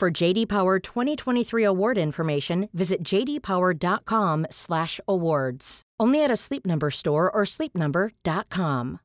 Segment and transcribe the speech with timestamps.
[0.00, 5.82] For JD Power 2023 award information, visit jdpower.com/awards.
[6.00, 9.00] Only at a Sleep Number store or sleepnumber.com.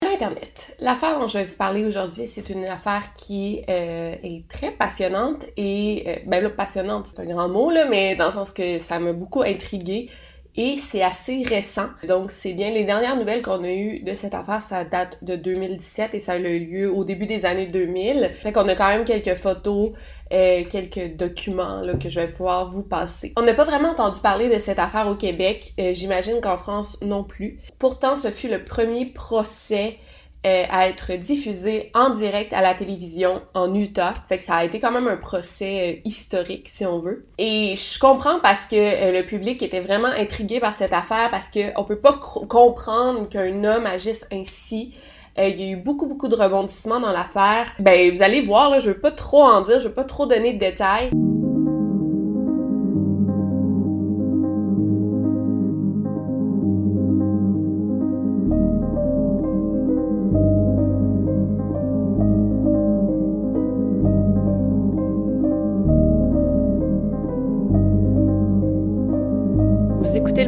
[0.00, 0.74] Internet.
[0.80, 5.44] L'affaire dont je vais vous parler aujourd'hui, c'est une affaire qui euh, est très passionnante
[5.58, 8.78] et euh, ben là, passionnante, c'est un grand mot là, mais dans le sens que
[8.78, 10.08] ça m'a beaucoup intriguée
[10.56, 11.88] et c'est assez récent.
[12.06, 15.36] Donc c'est bien les dernières nouvelles qu'on a eues de cette affaire, ça date de
[15.36, 18.30] 2017 et ça a eu lieu au début des années 2000.
[18.42, 19.92] Fait qu'on a quand même quelques photos,
[20.32, 23.32] euh, quelques documents là, que je vais pouvoir vous passer.
[23.36, 26.98] On n'a pas vraiment entendu parler de cette affaire au Québec, euh, j'imagine qu'en France
[27.02, 27.60] non plus.
[27.78, 29.98] Pourtant, ce fut le premier procès
[30.44, 34.14] euh, à être diffusé en direct à la télévision en Utah.
[34.28, 37.26] Fait que ça a été quand même un procès euh, historique, si on veut.
[37.38, 41.48] Et je comprends parce que euh, le public était vraiment intrigué par cette affaire parce
[41.48, 44.94] qu'on peut pas comprendre qu'un homme agisse ainsi.
[45.36, 47.72] il y a eu beaucoup, beaucoup de rebondissements dans l'affaire.
[47.80, 50.26] Ben, vous allez voir, là, je veux pas trop en dire, je veux pas trop
[50.26, 51.10] donner de détails.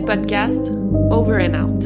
[0.08, 0.72] Podcast
[1.10, 1.84] Over and Out.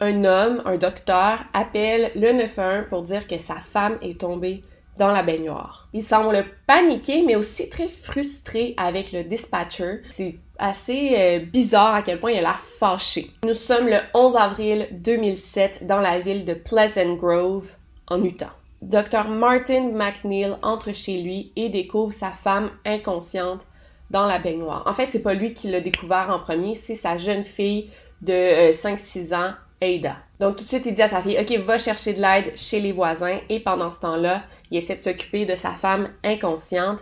[0.00, 4.64] Un homme, un docteur, appelle le 911 pour dire que sa femme est tombée
[4.98, 5.88] dans la baignoire.
[5.92, 10.02] Il semble paniqué, mais aussi très frustré avec le dispatcher.
[10.10, 13.30] C'est assez euh, bizarre à quel point il a fâché.
[13.44, 17.74] Nous sommes le 11 avril 2007 dans la ville de Pleasant Grove,
[18.06, 18.54] en Utah.
[18.82, 19.28] Dr.
[19.28, 23.66] Martin McNeil entre chez lui et découvre sa femme inconsciente
[24.10, 24.84] dans la baignoire.
[24.86, 27.90] En fait, c'est pas lui qui l'a découvert en premier, c'est sa jeune fille
[28.22, 30.16] de 5-6 euh, ans, Ada.
[30.40, 32.80] Donc tout de suite, il dit à sa fille, OK, va chercher de l'aide chez
[32.80, 33.38] les voisins.
[33.48, 37.00] Et pendant ce temps-là, il essaie de s'occuper de sa femme inconsciente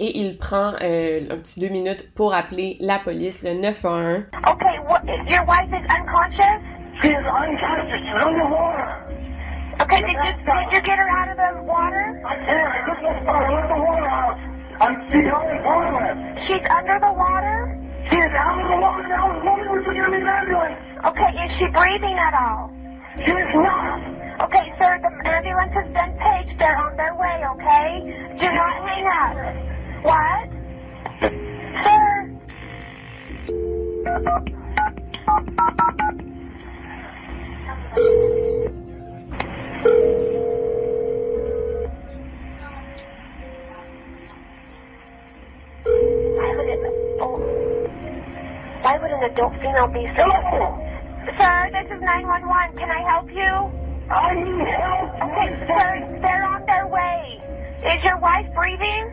[0.00, 4.24] et il prend euh, un petit deux minutes pour appeler la police, le 911.
[4.32, 6.58] Okay, what, your wife is unconscious?
[7.04, 8.00] She is unconscious.
[8.00, 8.88] She's underwater.
[9.84, 12.16] Okay, did you, did you get her out of the water?
[12.24, 12.68] I can't.
[12.72, 14.36] I just the water out.
[14.80, 16.16] I'm, she's only progress.
[16.48, 17.76] She's under the water?
[18.08, 19.28] She is out of the water now.
[19.36, 20.80] The woman was in an ambulance.
[21.04, 22.72] Okay, is she breathing at all?
[23.20, 24.00] She is not.
[24.48, 26.56] Okay, sir, the ambulance has been paged.
[26.56, 28.40] They're on their way, okay?
[28.40, 29.79] Do not hang up.
[30.02, 30.48] What?
[31.20, 32.30] Sir?
[45.20, 46.80] Why would it,
[47.20, 47.36] oh,
[48.82, 50.24] why would an adult female be so...
[51.36, 52.78] Sir, this is 911.
[52.78, 53.52] Can I help you?
[54.08, 55.10] I need help.
[55.28, 57.40] Okay, sir, they're on their way.
[57.84, 59.04] Is your wife breathing?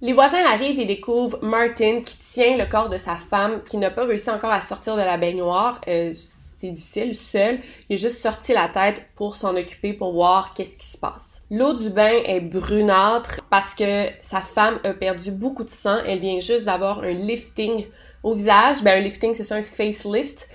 [0.00, 3.90] Les voisins arrivent et découvrent Martin qui tient le corps de sa femme qui n'a
[3.90, 5.80] pas réussi encore à sortir de la baignoire.
[5.88, 6.12] Euh,
[6.60, 7.58] c'est difficile, seul.
[7.88, 11.42] Il a juste sorti la tête pour s'en occuper, pour voir qu'est-ce qui se passe.
[11.50, 15.98] L'eau du bain est brunâtre parce que sa femme a perdu beaucoup de sang.
[16.06, 17.86] Elle vient juste d'avoir un lifting
[18.22, 18.82] au visage.
[18.82, 20.50] Ben, un lifting, c'est ça, un facelift.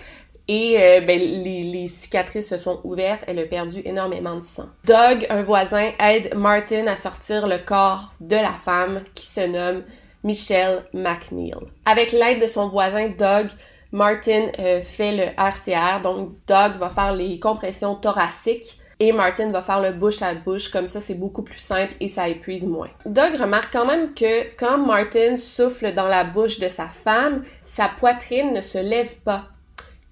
[0.47, 3.23] Et euh, ben, les, cicatrices se sont ouvertes.
[3.27, 4.69] Elle a perdu énormément de sang.
[4.85, 9.83] Doug, un voisin, aide Martin à sortir le corps de la femme qui se nomme
[10.23, 11.53] Michelle McNeil.
[11.85, 13.47] Avec l'aide de son voisin Doug,
[13.91, 16.01] Martin euh, fait le RCR.
[16.03, 20.69] Donc Doug va faire les compressions thoraciques et Martin va faire le bouche à bouche.
[20.69, 22.89] Comme ça, c'est beaucoup plus simple et ça épuise moins.
[23.05, 27.87] Doug remarque quand même que quand Martin souffle dans la bouche de sa femme, sa
[27.89, 29.45] poitrine ne se lève pas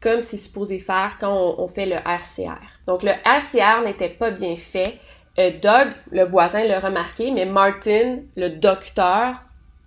[0.03, 2.59] comme c'est supposé faire quand on, fait le RCR.
[2.85, 4.99] Donc le RCR n'était pas bien fait.
[5.39, 9.37] Euh, Doug, le voisin, l'a remarqué, mais Martin, le docteur,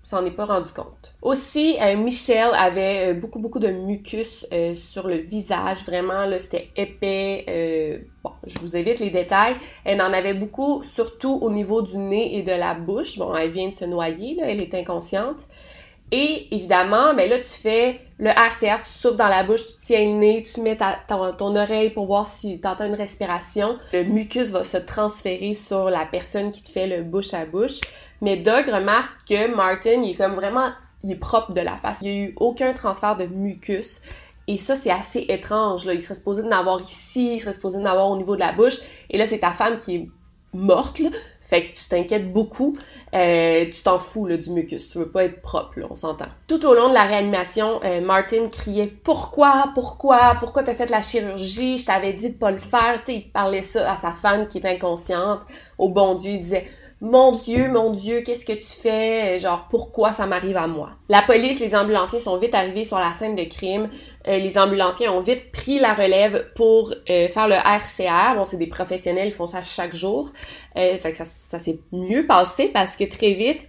[0.06, 1.12] s'en est pas rendu compte.
[1.20, 5.78] Aussi, euh, Michelle avait euh, beaucoup, beaucoup de mucus euh, sur le visage.
[5.84, 8.04] Vraiment, là, c'était épais.
[8.22, 9.56] bon, je vous évite les détails.
[9.84, 13.18] Elle en avait beaucoup, surtout au niveau du nez et de la bouche.
[13.18, 15.46] Bon, elle vient de se noyer, là, elle est inconsciente.
[16.12, 20.04] Et évidemment, ben là, tu fais le RCR, tu souffles dans la bouche, tu tiens
[20.04, 23.76] le nez, tu mets ta, ton, oreille pour voir si tu entends une respiration.
[23.92, 27.80] Le mucus va se transférer sur la personne qui te fait le bouche à bouche.
[28.20, 30.70] Mais Doug remarque que Martin, il est comme vraiment,
[31.02, 31.98] il est propre de la face.
[32.02, 34.00] Il n'y a eu aucun transfert de mucus.
[34.48, 35.84] Et ça, c'est assez étrange.
[35.84, 35.92] Là.
[35.92, 38.52] Il serait supposé d'en avoir ici, il serait supposé d'en avoir au niveau de la
[38.52, 38.78] bouche.
[39.10, 40.08] Et là, c'est ta femme qui est
[40.54, 41.02] morte.
[41.46, 42.76] Fait que tu t'inquiètes beaucoup,
[43.14, 46.26] euh, tu t'en fous du mucus, tu veux pas être propre, là, on s'entend.
[46.48, 51.02] Tout au long de la réanimation, euh, Martin criait pourquoi, pourquoi, pourquoi t'as fait la
[51.02, 54.58] chirurgie, je t'avais dit de pas le faire, il parlait ça à sa femme qui
[54.58, 55.38] est inconsciente,
[55.78, 56.66] au bon Dieu, il disait
[57.02, 59.38] mon Dieu, mon Dieu, qu'est-ce que tu fais?
[59.38, 60.92] Genre, pourquoi ça m'arrive à moi?
[61.10, 63.90] La police, les ambulanciers sont vite arrivés sur la scène de crime.
[64.28, 68.36] Euh, les ambulanciers ont vite pris la relève pour euh, faire le RCR.
[68.36, 70.32] Bon, c'est des professionnels, ils font ça chaque jour.
[70.76, 73.66] Euh, fait que ça, ça s'est mieux passé parce que très vite,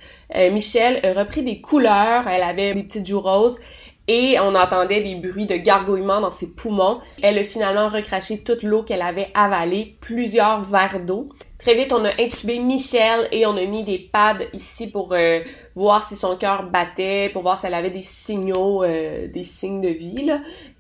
[0.52, 2.28] Michelle a repris des couleurs.
[2.28, 3.60] Elle avait des petites joues roses
[4.08, 7.00] et on entendait des bruits de gargouillement dans ses poumons.
[7.22, 11.30] Elle a finalement recraché toute l'eau qu'elle avait avalée, plusieurs verres d'eau.
[11.58, 15.40] Très vite, on a intubé Michelle et on a mis des pads ici pour euh,
[15.76, 19.82] voir si son cœur battait, pour voir si elle avait des signaux, euh, des signes
[19.82, 20.24] de vie.
[20.24, 20.40] Là.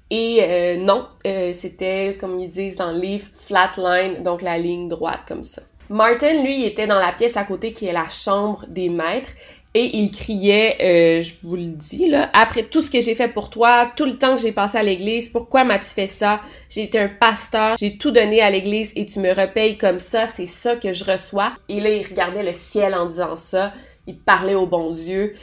[0.09, 1.07] Et euh, non,
[1.51, 5.63] c'était, comme ils disent dans le livre, flatline, donc la ligne droite comme ça.
[5.89, 9.30] Martin, lui, était dans la pièce à côté qui est la chambre des maîtres
[9.77, 13.27] et il criait, euh, je vous le dis, là, après tout ce que j'ai fait
[13.27, 16.41] pour toi, tout le temps que j'ai passé à l'église, pourquoi m'as-tu fait ça?
[16.68, 20.25] J'ai été un pasteur, j'ai tout donné à l'église et tu me repayes comme ça,
[20.25, 21.53] c'est ça que je reçois.
[21.69, 23.71] Et là, il regardait le ciel en disant ça,
[24.07, 25.33] il parlait au bon Dieu,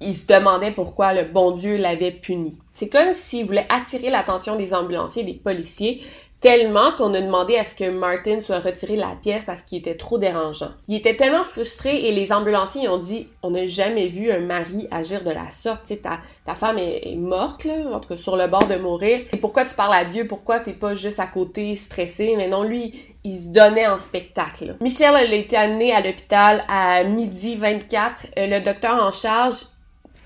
[0.00, 2.58] il se demandait pourquoi le bon Dieu l'avait puni.
[2.72, 6.02] C'est comme s'il voulait attirer l'attention des ambulanciers, des policiers,
[6.44, 9.78] tellement qu'on a demandé à ce que Martin soit retiré de la pièce parce qu'il
[9.78, 10.72] était trop dérangeant.
[10.88, 14.86] Il était tellement frustré et les ambulanciers ont dit on n'a jamais vu un mari
[14.90, 15.86] agir de la sorte.
[15.86, 19.20] Tu ta, ta femme est, morte, là, en tout cas sur le bord de mourir.
[19.32, 20.26] Et pourquoi tu parles à Dieu?
[20.26, 22.34] Pourquoi t'es pas juste à côté stressé?
[22.36, 22.92] Mais non, lui,
[23.24, 24.76] il se donnait en spectacle.
[24.82, 28.26] Michelle, elle a été amenée à l'hôpital à midi 24.
[28.38, 29.62] Euh, le docteur en charge,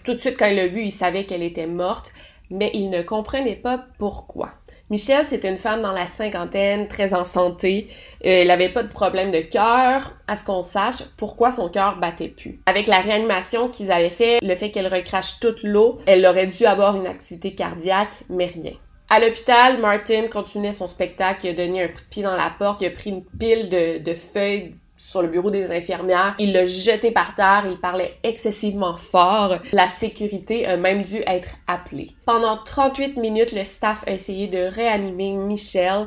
[0.02, 2.12] tout de suite quand il l'a vu, il savait qu'elle était morte
[2.50, 4.50] mais il ne comprenait pas pourquoi.
[4.90, 7.88] Michelle, c'était une femme dans la cinquantaine, très en santé.
[8.24, 10.14] Euh, elle avait pas de problème de cœur.
[10.26, 12.60] À ce qu'on sache, pourquoi son cœur battait plus.
[12.64, 16.64] Avec la réanimation qu'ils avaient fait, le fait qu'elle recrache toute l'eau, elle aurait dû
[16.64, 18.72] avoir une activité cardiaque, mais rien.
[19.10, 22.50] À l'hôpital, Martin continuait son spectacle, il a donné un coup de pied dans la
[22.58, 24.74] porte, il a pris une pile de feuilles
[25.08, 26.34] sur le bureau des infirmières.
[26.38, 29.56] Il l'a jeté par terre, il parlait excessivement fort.
[29.72, 32.10] La sécurité a même dû être appelée.
[32.26, 36.06] Pendant 38 minutes, le staff a essayé de réanimer Michelle.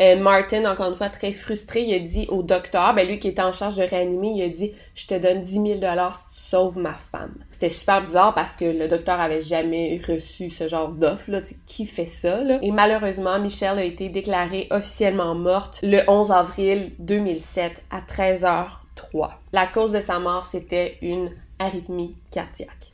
[0.00, 3.28] Euh, Martin, encore une fois, très frustré, il a dit au docteur, ben lui qui
[3.28, 6.30] était en charge de réanimer, il a dit «Je te donne 10 000 dollars si
[6.30, 10.68] tu sauves ma femme.» C'était super bizarre parce que le docteur avait jamais reçu ce
[10.68, 11.30] genre d'offre,
[11.66, 12.40] qui fait ça?
[12.62, 19.30] Et malheureusement, Michelle a été déclarée officiellement morte le 11 avril 2007 à 13h03.
[19.52, 22.92] La cause de sa mort, c'était une arythmie cardiaque.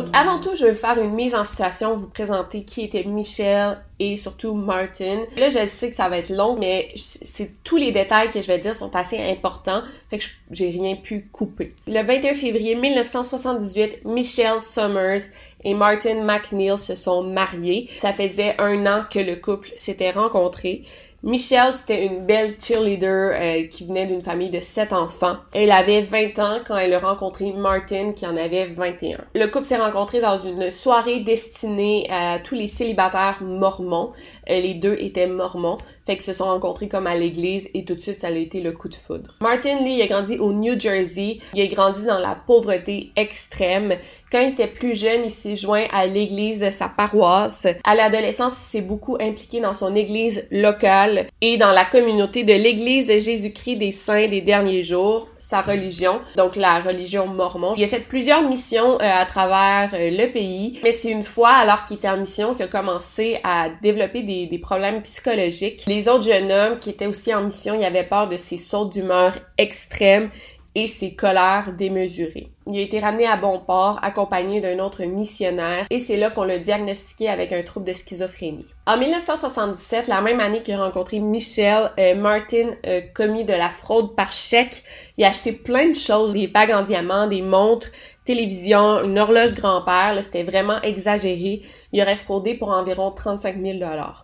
[0.00, 3.82] Donc, avant tout, je vais faire une mise en situation, vous présenter qui était Michelle
[3.98, 5.24] et surtout Martin.
[5.36, 8.46] Là, je sais que ça va être long, mais c'est tous les détails que je
[8.46, 11.74] vais dire sont assez importants, fait que j'ai rien pu couper.
[11.86, 15.20] Le 21 février 1978, Michelle Summers
[15.64, 17.90] et Martin McNeil se sont mariés.
[17.98, 20.84] Ça faisait un an que le couple s'était rencontré.
[21.22, 25.36] Michelle, c'était une belle cheerleader euh, qui venait d'une famille de sept enfants.
[25.52, 29.18] Elle avait 20 ans quand elle a rencontré Martin qui en avait 21.
[29.34, 34.12] Le couple s'est rencontré dans une soirée destinée à tous les célibataires mormons.
[34.48, 35.76] Euh, les deux étaient mormons,
[36.10, 38.60] fait qu'ils se sont rencontrés comme à l'église et tout de suite ça a été
[38.60, 39.36] le coup de foudre.
[39.40, 41.38] Martin, lui, il a grandi au New Jersey.
[41.54, 43.94] Il a grandi dans la pauvreté extrême.
[44.30, 47.66] Quand il était plus jeune, il s'est joint à l'église de sa paroisse.
[47.84, 52.52] À l'adolescence, il s'est beaucoup impliqué dans son église locale et dans la communauté de
[52.52, 57.72] l'Église de Jésus-Christ des Saints des derniers jours, sa religion, donc la religion mormon.
[57.76, 61.50] Il a fait plusieurs missions euh, à travers euh, le pays, mais c'est une fois,
[61.50, 65.84] alors qu'il était en mission, qu'il a commencé à développer des, des, problèmes psychologiques.
[65.86, 68.92] Les autres jeunes hommes qui étaient aussi en mission, ils avaient peur de ses sautes
[68.92, 70.30] d'humeur extrêmes
[70.74, 72.50] et ses colères démesurées.
[72.72, 76.44] Il a été ramené à bon port, accompagné d'un autre missionnaire, et c'est là qu'on
[76.44, 78.66] l'a diagnostiqué avec un trouble de schizophrénie.
[78.86, 83.70] En 1977, la même année qu'il a rencontré Michelle, euh, Martin a commis de la
[83.70, 84.82] fraude par chèque.
[85.16, 87.88] Il a acheté plein de choses, des bagues en diamant, des montres,
[88.24, 90.16] télévision, une horloge grand-père.
[90.22, 91.62] C'était vraiment exagéré.
[91.92, 93.78] Il aurait fraudé pour environ 35 000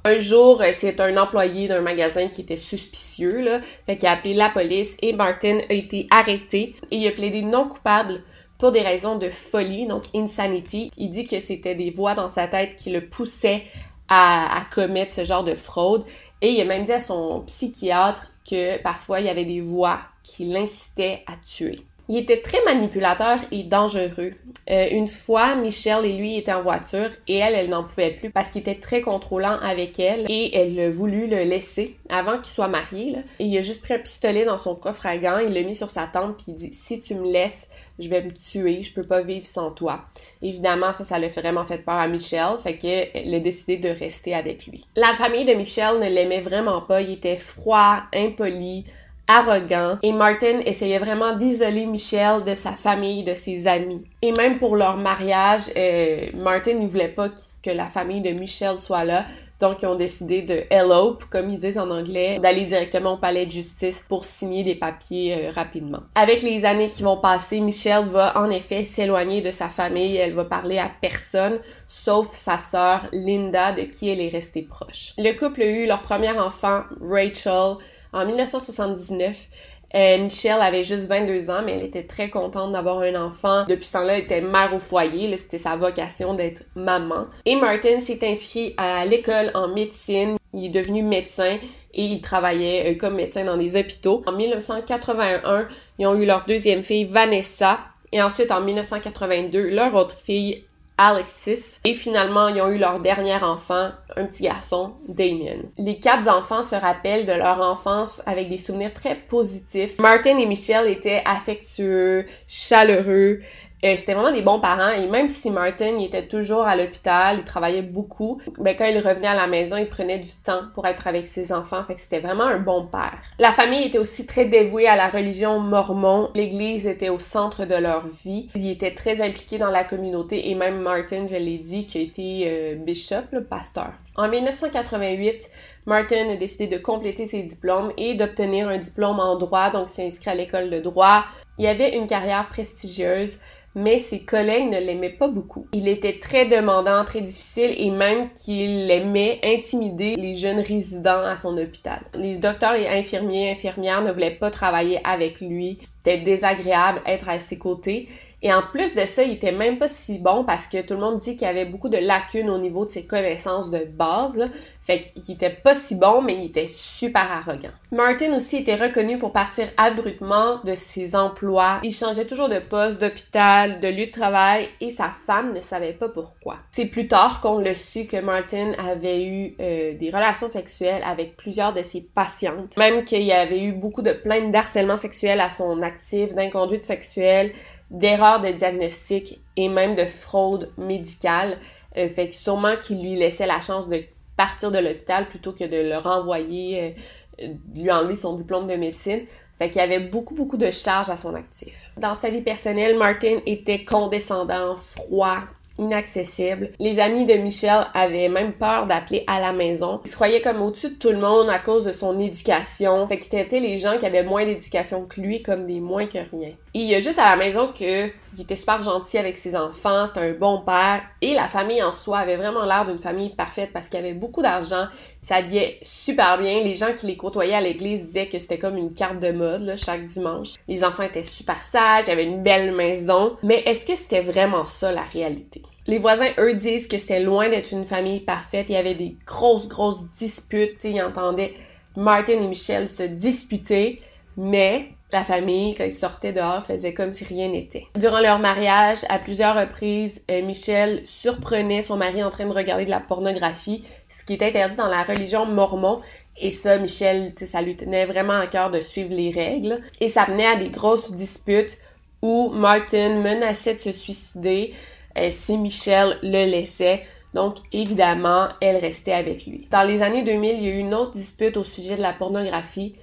[0.04, 3.60] Un jour, euh, c'est un employé d'un magasin qui était suspicieux, là.
[3.84, 7.42] Fait qu'il a appelé la police et Martin a été arrêté et il a plaidé
[7.42, 8.22] non coupable
[8.58, 10.90] pour des raisons de folie, donc insanity.
[10.96, 13.64] Il dit que c'était des voix dans sa tête qui le poussaient
[14.08, 16.04] à, commettre ce genre de fraude.
[16.40, 20.00] Et il a même dit à son psychiatre que parfois il y avait des voix
[20.22, 21.80] qui l'incitaient à tuer.
[22.08, 24.34] Il était très manipulateur et dangereux.
[24.68, 28.30] Euh, une fois, Michelle et lui étaient en voiture et elle, elle n'en pouvait plus
[28.30, 32.66] parce qu'il était très contrôlant avec elle et elle a le laisser avant qu'il soit
[32.66, 33.12] marié.
[33.12, 33.18] Là.
[33.38, 35.76] Et il a juste pris un pistolet dans son coffre à gants, il l'a mis
[35.76, 38.92] sur sa tente puis il dit si tu me laisses, je vais me tuer, je
[38.92, 40.00] peux pas vivre sans toi.
[40.42, 44.34] Évidemment, ça, ça l'a vraiment fait peur à Michelle, fait qu'elle a décidé de rester
[44.34, 44.84] avec lui.
[44.96, 48.84] La famille de Michelle ne l'aimait vraiment pas, il était froid, impoli,
[49.28, 54.02] arrogant et Martin essayait vraiment d'isoler Michelle de sa famille, de ses amis.
[54.22, 57.28] Et même pour leur mariage, euh, Martin ne voulait pas
[57.62, 59.26] que la famille de Michelle soit là.
[59.58, 63.46] Donc, ils ont décidé de elope, comme ils disent en anglais, d'aller directement au palais
[63.46, 66.00] de justice pour signer des papiers euh, rapidement.
[66.14, 70.16] Avec les années qui vont passer, Michelle va en effet s'éloigner de sa famille.
[70.16, 75.14] Elle va parler à personne, sauf sa sœur Linda, de qui elle est restée proche.
[75.16, 77.76] Le couple a eu leur premier enfant, Rachel,
[78.12, 79.48] en 1979,
[79.94, 83.64] euh, Michelle avait juste 22 ans, mais elle était très contente d'avoir un enfant.
[83.68, 85.34] Depuis ce temps-là, elle était mère au foyer.
[85.36, 87.26] C'était sa vocation d'être maman.
[87.44, 90.36] Et Martin s'est inscrit à l'école en médecine.
[90.52, 91.58] Il est devenu médecin
[91.94, 94.22] et il travaillait euh, comme médecin dans des hôpitaux.
[94.26, 95.66] En 1981,
[95.98, 97.78] ils ont eu leur deuxième fille, Vanessa.
[98.12, 100.64] Et ensuite, en 1982, leur autre fille,
[100.98, 101.78] Alexis.
[101.84, 105.62] Et finalement, ils ont eu leur dernier enfant, un petit garçon, Damien.
[105.78, 109.98] Les quatre enfants se rappellent de leur enfance avec des souvenirs très positifs.
[109.98, 113.40] Martin et Michelle étaient affectueux, chaleureux,
[113.86, 117.38] euh, c'était vraiment des bons parents et même si Martin il était toujours à l'hôpital,
[117.38, 120.86] il travaillait beaucoup, ben quand il revenait à la maison, il prenait du temps pour
[120.86, 123.18] être avec ses enfants, fait que c'était vraiment un bon père.
[123.38, 126.30] La famille était aussi très dévouée à la religion mormon.
[126.34, 128.48] L'église était au centre de leur vie.
[128.54, 132.00] Ils étaient très impliqués dans la communauté et même Martin, je l'ai dit, qui a
[132.00, 133.92] été euh, bishop, le pasteur.
[134.16, 135.50] En 1988,
[135.84, 140.06] Martin a décidé de compléter ses diplômes et d'obtenir un diplôme en droit, donc s'est
[140.06, 141.24] inscrit à l'école de droit.
[141.58, 143.38] Il avait une carrière prestigieuse
[143.76, 145.66] mais ses collègues ne l'aimaient pas beaucoup.
[145.74, 151.36] Il était très demandant, très difficile et même qu'il aimait intimider les jeunes résidents à
[151.36, 152.00] son hôpital.
[152.14, 155.78] Les docteurs et infirmiers, infirmières ne voulaient pas travailler avec lui.
[155.82, 158.08] C'était désagréable être à ses côtés
[158.42, 161.00] et en plus de ça, il était même pas si bon parce que tout le
[161.00, 164.36] monde dit qu'il avait beaucoup de lacunes au niveau de ses connaissances de base.
[164.36, 164.46] Là.
[164.82, 167.70] Fait qu'il était pas si bon, mais il était super arrogant.
[167.90, 171.80] Martin aussi était reconnu pour partir abruptement de ses emplois.
[171.82, 175.94] Il changeait toujours de poste, d'hôpital, de lieu de travail et sa femme ne savait
[175.94, 176.58] pas pourquoi.
[176.70, 181.36] C'est plus tard qu'on le su que Martin avait eu euh, des relations sexuelles avec
[181.36, 182.76] plusieurs de ses patientes.
[182.76, 187.52] Même qu'il y avait eu beaucoup de plaintes d'harcèlement sexuel à son actif, d'inconduite sexuelle,
[187.90, 191.58] d'erreurs de diagnostic et même de fraude médicale.
[191.96, 194.02] Euh, fait que sûrement qu'il lui laissait la chance de
[194.36, 196.94] partir de l'hôpital plutôt que de le renvoyer,
[197.42, 199.20] euh, lui enlever son diplôme de médecine.
[199.58, 201.90] Fait qu'il y avait beaucoup, beaucoup de charges à son actif.
[201.96, 205.38] Dans sa vie personnelle, Martin était condescendant, froid,
[205.78, 206.70] inaccessible.
[206.78, 210.00] Les amis de Michel avaient même peur d'appeler à la maison.
[210.04, 213.06] Ils se croyaient comme au-dessus de tout le monde à cause de son éducation.
[213.06, 216.18] Fait qu'ils étaient les gens qui avaient moins d'éducation que lui comme des moins que
[216.18, 216.52] rien.
[216.78, 220.04] Il y a juste à la maison que il était super gentil avec ses enfants,
[220.04, 223.70] c'était un bon père et la famille en soi avait vraiment l'air d'une famille parfaite
[223.72, 224.84] parce qu'il avait beaucoup d'argent,
[225.22, 228.92] s'habillait super bien, les gens qui les côtoyaient à l'église disaient que c'était comme une
[228.92, 230.56] carte de mode chaque dimanche.
[230.68, 234.20] Les enfants étaient super sages, il y avait une belle maison, mais est-ce que c'était
[234.20, 235.62] vraiment ça la réalité?
[235.86, 238.66] Les voisins, eux, disent que c'était loin d'être une famille parfaite.
[238.68, 240.82] Il y avait des grosses, grosses disputes.
[240.82, 241.54] Ils entendaient
[241.96, 244.02] Martin et Michel se disputer,
[244.36, 247.86] mais la famille, quand ils sortaient dehors, faisait comme si rien n'était.
[247.96, 252.84] Durant leur mariage, à plusieurs reprises, euh, Michel surprenait son mari en train de regarder
[252.84, 256.00] de la pornographie, ce qui est interdit dans la religion mormon.
[256.38, 259.80] Et ça, Michel, ça lui tenait vraiment à cœur de suivre les règles.
[260.00, 261.78] Et ça menait à des grosses disputes
[262.20, 264.74] où Martin menaçait de se suicider
[265.16, 267.04] euh, si Michel le laissait.
[267.32, 269.66] Donc, évidemment, elle restait avec lui.
[269.70, 272.12] Dans les années 2000, il y a eu une autre dispute au sujet de la
[272.12, 272.94] pornographie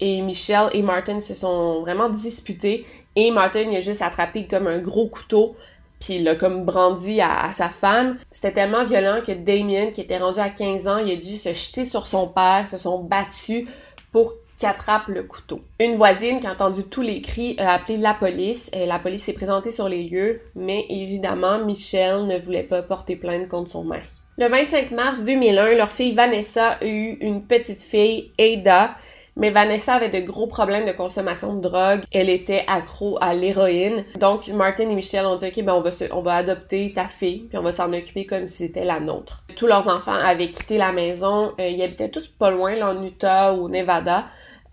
[0.00, 4.66] et Michelle et Martin se sont vraiment disputés et Martin il a juste attrapé comme
[4.66, 5.56] un gros couteau
[6.00, 8.16] puis il l'a comme brandi à, sa femme.
[8.30, 11.52] C'était tellement violent que Damien, qui était rendu à 15 ans, il a dû se
[11.52, 13.68] jeter sur son père, se sont battus
[14.10, 15.60] pour qui attrape le couteau.
[15.78, 18.70] Une voisine qui a entendu tous les cris a appelé la police.
[18.74, 23.16] Et la police s'est présentée sur les lieux, mais évidemment, Michelle ne voulait pas porter
[23.16, 24.02] plainte contre son mari.
[24.36, 28.96] Le 25 mars 2001, leur fille Vanessa a eu une petite fille, Ada,
[29.40, 32.02] mais Vanessa avait de gros problèmes de consommation de drogue.
[32.12, 34.04] Elle était accro à l'héroïne.
[34.20, 35.82] Donc, Martin et Michelle ont dit, OK, ben,
[36.12, 39.42] on va, adopter ta fille, puis on va s'en occuper comme si c'était la nôtre.
[39.56, 41.52] Tous leurs enfants avaient quitté la maison.
[41.58, 44.26] Euh, ils habitaient tous pas loin, là, en Utah ou au Nevada.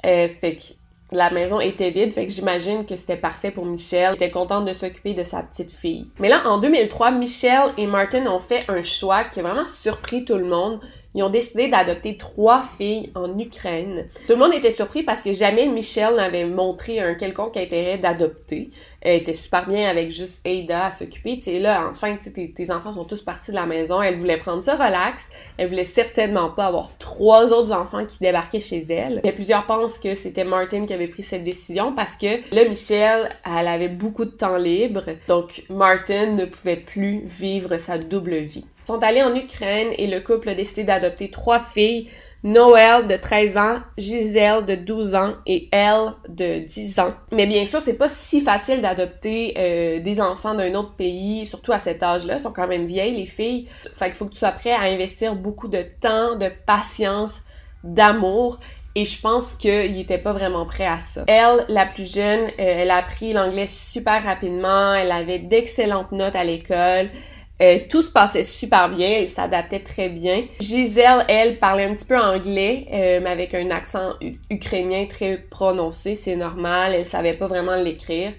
[0.06, 0.64] Euh, fait que
[1.12, 4.10] la maison était vide, fait que j'imagine que c'était parfait pour Michelle.
[4.10, 6.08] Elle était contente de s'occuper de sa petite fille.
[6.20, 10.26] Mais là, en 2003, Michelle et Martin ont fait un choix qui a vraiment surpris
[10.26, 10.82] tout le monde
[11.16, 14.08] ils ont décidé d'adopter trois filles en Ukraine.
[14.28, 18.70] Tout le monde était surpris parce que jamais Michelle n'avait montré un quelconque intérêt d'adopter.
[19.02, 21.40] Elle était super bien avec juste Ada à s'occuper.
[21.40, 24.02] Tu là, enfin, tes, tes enfants sont tous partis de la maison.
[24.02, 25.30] Elle voulait prendre ça relax.
[25.58, 29.22] Elle voulait certainement pas avoir trois autres enfants qui débarquaient chez elle.
[29.24, 33.30] Et plusieurs pensent que c'était Martin qui avait pris cette décision parce que là, Michelle,
[33.46, 35.06] elle avait beaucoup de temps libre.
[35.28, 40.22] Donc, Martin ne pouvait plus vivre sa double vie sont allés en Ukraine et le
[40.22, 42.10] couple a décidé d'adopter trois filles,
[42.44, 47.10] Noël de 13 ans, Gisèle de 12 ans et Elle de 10 ans.
[47.34, 51.74] Mais bien sûr, c'est pas si facile d'adopter euh, des enfants d'un autre pays, surtout
[51.74, 53.68] à cet âge-là, Elles sont quand même vieilles les filles.
[53.96, 57.42] Fait qu'il faut que tu sois prêt à investir beaucoup de temps, de patience,
[57.84, 58.60] d'amour
[58.98, 61.24] et je pense qu'il était pas vraiment prêt à ça.
[61.28, 66.36] Elle, la plus jeune, euh, elle a appris l'anglais super rapidement, elle avait d'excellentes notes
[66.36, 67.12] à l'école,
[67.62, 70.44] euh, tout se passait super bien, elle s'adaptait très bien.
[70.60, 74.14] Gisèle, elle, parlait un petit peu anglais, euh, mais avec un accent
[74.52, 78.34] ukrainien très prononcé, c'est normal, elle savait pas vraiment l'écrire.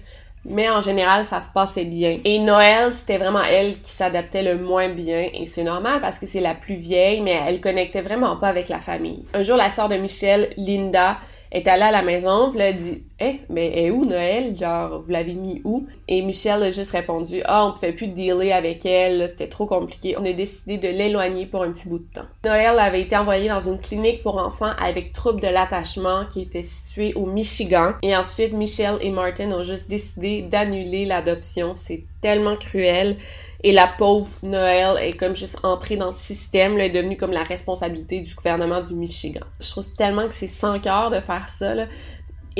[0.45, 2.19] Mais en général, ça se passait bien.
[2.23, 5.27] Et Noël, c'était vraiment elle qui s'adaptait le moins bien.
[5.33, 8.69] Et c'est normal parce que c'est la plus vieille, mais elle connectait vraiment pas avec
[8.69, 9.25] la famille.
[9.33, 11.17] Un jour, la sœur de Michel, Linda,
[11.51, 14.55] est allée à la maison, elle a dit Eh, mais est où Noël?
[14.57, 15.85] Genre, vous l'avez mis où?
[16.07, 20.15] Et Michelle a juste répondu Ah, on pouvait plus dealer avec elle, c'était trop compliqué.
[20.17, 22.27] On a décidé de l'éloigner pour un petit bout de temps.
[22.45, 26.63] Noël avait été envoyée dans une clinique pour enfants avec troubles de l'attachement qui était
[26.63, 27.93] située au Michigan.
[28.01, 31.73] Et ensuite, Michelle et Martin ont juste décidé d'annuler l'adoption.
[31.75, 33.17] C'est tellement cruel.
[33.61, 37.31] Et la pauvre Noël est comme juste entrée dans ce système, là, est devenue comme
[37.31, 39.45] la responsabilité du gouvernement du Michigan.
[39.59, 41.75] Je trouve tellement que c'est sans cœur de faire ça.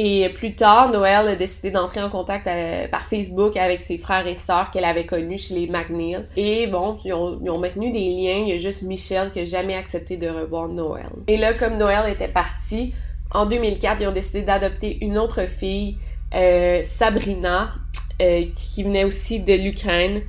[0.01, 4.25] Et plus tard, Noël a décidé d'entrer en contact euh, par Facebook avec ses frères
[4.25, 6.25] et sœurs qu'elle avait connus chez les McNeil.
[6.37, 8.43] Et bon, ils ont, maintenu des liens.
[8.43, 11.09] Il y a juste Michelle qui a jamais accepté de revoir Noël.
[11.27, 12.93] Et là, comme Noël était parti,
[13.31, 15.97] en 2004, ils ont décidé d'adopter une autre fille,
[16.33, 17.73] euh, Sabrina,
[18.21, 20.21] euh, qui venait aussi de l'Ukraine.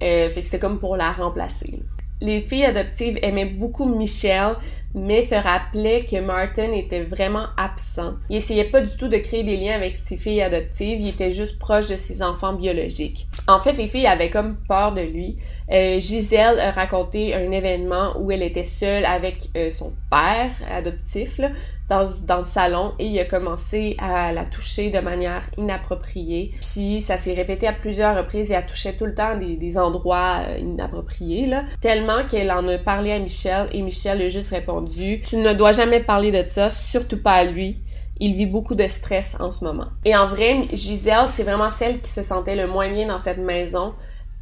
[0.00, 1.80] Fait c'était comme pour la remplacer.
[2.20, 4.56] Les filles adoptives aimaient beaucoup Michelle,
[4.94, 8.14] mais se rappelaient que Martin était vraiment absent.
[8.30, 11.32] Il essayait pas du tout de créer des liens avec ses filles adoptives, il était
[11.32, 13.26] juste proche de ses enfants biologiques.
[13.48, 15.36] En fait, les filles avaient comme peur de lui.
[15.72, 21.38] Euh, Gisèle a raconté un événement où elle était seule avec euh, son père adoptif,
[21.38, 21.50] là,
[21.88, 26.52] dans, dans le salon et il a commencé à la toucher de manière inappropriée.
[26.60, 29.78] Puis ça s'est répété à plusieurs reprises et elle touchait tout le temps des, des
[29.78, 31.64] endroits euh, inappropriés, là.
[31.80, 35.72] Tellement qu'elle en a parlé à Michel et Michel a juste répondu «Tu ne dois
[35.72, 37.78] jamais parler de ça, surtout pas à lui.»
[38.20, 39.88] Il vit beaucoup de stress en ce moment.
[40.04, 43.38] Et en vrai, Gisèle, c'est vraiment celle qui se sentait le moins bien dans cette
[43.38, 43.92] maison.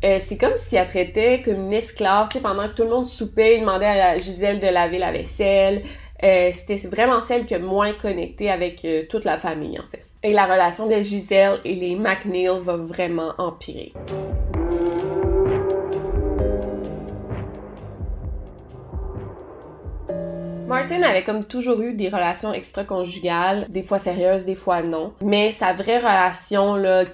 [0.05, 2.91] Euh, c'est comme si elle traitait comme une esclave, tu sais, pendant que tout le
[2.91, 5.83] monde soupait, il demandait à Gisèle de laver la vaisselle,
[6.25, 10.09] euh, c'était vraiment celle qui est moins connectée avec euh, toute la famille, en fait.
[10.23, 13.93] Et la relation de Giselle et les McNeil va vraiment empirer.
[20.73, 25.13] Martin avait comme toujours eu des relations extra-conjugales, des fois sérieuses, des fois non.
[25.21, 27.05] Mais sa vraie relation, là,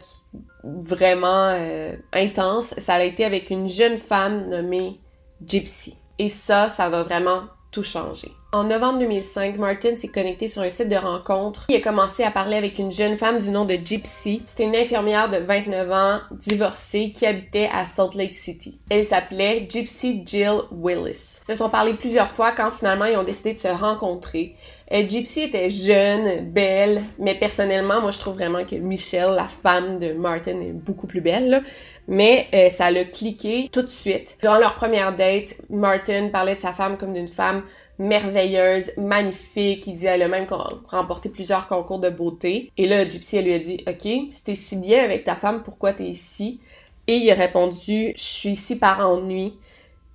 [0.63, 5.01] vraiment euh, intense, ça a été avec une jeune femme nommée
[5.45, 5.97] Gypsy.
[6.21, 7.43] Et ça, ça va vraiment
[7.73, 8.31] tout changer.
[8.51, 11.67] En novembre 2005, Martin s'est connecté sur un site de rencontre.
[11.69, 14.41] Il a commencé à parler avec une jeune femme du nom de Gypsy.
[14.47, 18.81] C'était une infirmière de 29 ans, divorcée, qui habitait à Salt Lake City.
[18.89, 21.41] Elle s'appelait Gypsy Jill Willis.
[21.43, 24.57] Ils se sont parlé plusieurs fois quand finalement ils ont décidé de se rencontrer.
[24.93, 29.99] Euh, Gypsy était jeune, belle, mais personnellement, moi je trouve vraiment que Michelle, la femme
[29.99, 31.63] de Martin, est beaucoup plus belle.
[32.07, 34.39] Mais euh, ça l'a cliqué tout de suite.
[34.41, 37.65] Durant leur première date, Martin parlait de sa femme comme d'une femme
[37.99, 39.87] merveilleuse, magnifique.
[39.87, 40.47] Il dit elle a même
[40.89, 42.71] remporté plusieurs concours de beauté.
[42.77, 45.63] Et là, Gypsy, elle lui a dit, OK, si t'es si bien avec ta femme,
[45.63, 46.61] pourquoi t'es ici?
[47.07, 49.59] Et il a répondu, je suis ici par ennui.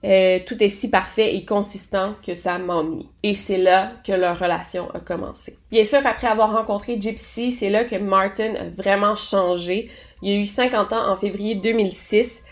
[0.05, 3.07] Euh, tout est si parfait et consistant que ça m'ennuie.
[3.23, 5.57] Et c'est là que leur relation a commencé.
[5.71, 9.89] Bien sûr, après avoir rencontré Gypsy, c'est là que Martin a vraiment changé.
[10.21, 12.43] Il a eu 50 ans en février 2006.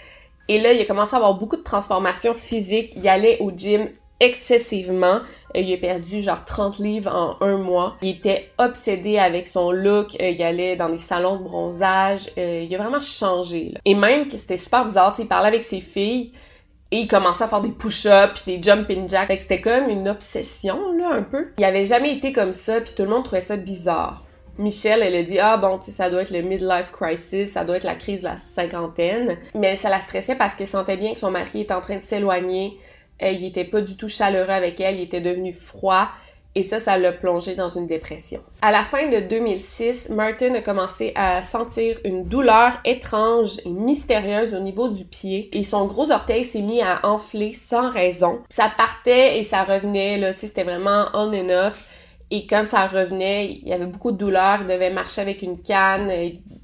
[0.47, 2.93] Et là, il a commencé à avoir beaucoup de transformations physiques.
[2.95, 3.89] Il allait au gym
[4.21, 5.19] excessivement.
[5.55, 7.97] Euh, il a perdu genre 30 livres en un mois.
[8.01, 10.15] Il était obsédé avec son look.
[10.21, 12.29] Euh, il allait dans des salons de bronzage.
[12.38, 13.73] il a vraiment changé.
[13.84, 16.31] Et même que c'était super bizarre, il parlait avec ses filles.
[16.93, 19.31] Et il commençait à faire des push-ups puis des jumping jacks.
[19.39, 21.51] C'était comme une obsession, là, un peu.
[21.57, 24.23] Il avait jamais été comme ça, puis tout le monde trouvait ça bizarre.
[24.57, 27.86] Michelle, elle a dit ah bon, ça doit être le midlife crisis, ça doit être
[27.86, 29.38] la crise de la cinquantaine.
[29.55, 32.03] Mais ça la stressait parce qu'elle sentait bien que son mari était en train de
[32.03, 32.77] s'éloigner.
[33.21, 36.10] Il était pas du tout chaleureux avec elle, il était devenu froid.
[36.53, 38.41] Et ça, ça l'a plongé dans une dépression.
[38.62, 44.53] À la fin de 2006, Martin a commencé à sentir une douleur étrange et mystérieuse
[44.53, 48.41] au niveau du pied et son gros orteil s'est mis à enfler sans raison.
[48.49, 51.86] Ça partait et ça revenait, là, tu sais, c'était vraiment on and off.
[52.31, 55.61] Et quand ça revenait, il y avait beaucoup de douleur, il devait marcher avec une
[55.61, 56.09] canne,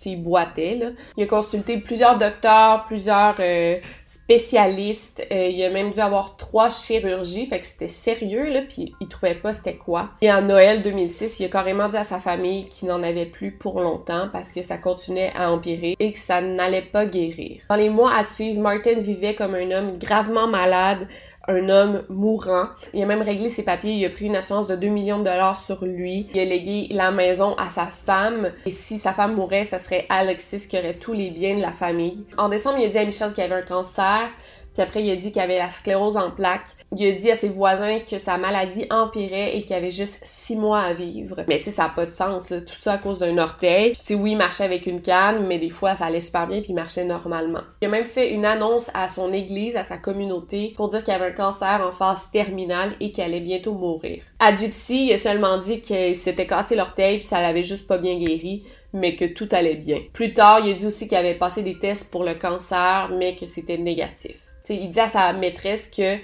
[0.05, 0.75] il boitait.
[0.75, 0.89] Là.
[1.17, 5.27] Il a consulté plusieurs docteurs, plusieurs euh, spécialistes.
[5.29, 9.35] Euh, il a même dû avoir trois chirurgies, fait que c'était sérieux, puis il trouvait
[9.35, 10.11] pas c'était quoi.
[10.21, 13.51] Et en Noël 2006, il a carrément dit à sa famille qu'il n'en avait plus
[13.51, 17.61] pour longtemps parce que ça continuait à empirer et que ça n'allait pas guérir.
[17.69, 21.07] Dans les mois à suivre, Martin vivait comme un homme gravement malade,
[21.47, 22.67] un homme mourant.
[22.93, 25.23] Il a même réglé ses papiers, il a pris une assurance de 2 millions de
[25.23, 26.27] dollars sur lui.
[26.33, 28.51] Il a légué la maison à sa femme.
[28.65, 31.71] Et si sa femme mourait, ce serait Alexis qui aurait tous les biens de la
[31.71, 32.25] famille.
[32.37, 34.29] En décembre, il a dit à Michel qu'il avait un cancer.
[34.77, 36.69] Puis après, il a dit qu'il avait la sclérose en plaques.
[36.95, 40.55] Il a dit à ses voisins que sa maladie empirait et qu'il avait juste six
[40.55, 41.43] mois à vivre.
[41.47, 42.49] Mais tu sais, ça n'a pas de sens.
[42.49, 43.93] Tout ça à cause d'un orteil.
[43.93, 46.61] Tu sais, oui, il marchait avec une canne, mais des fois, ça allait super bien
[46.61, 47.61] puis il marchait normalement.
[47.81, 51.15] Il a même fait une annonce à son église, à sa communauté, pour dire qu'il
[51.15, 54.21] avait un cancer en phase terminale et qu'il allait bientôt mourir.
[54.37, 57.97] À Gypsy, il a seulement dit qu'il s'était cassé l'orteil puis ça l'avait juste pas
[57.97, 58.61] bien guéri
[58.93, 60.01] mais que tout allait bien.
[60.13, 63.35] Plus tard, il a dit aussi qu'il avait passé des tests pour le cancer, mais
[63.35, 66.17] que c'était négatif il dit à sa maîtresse que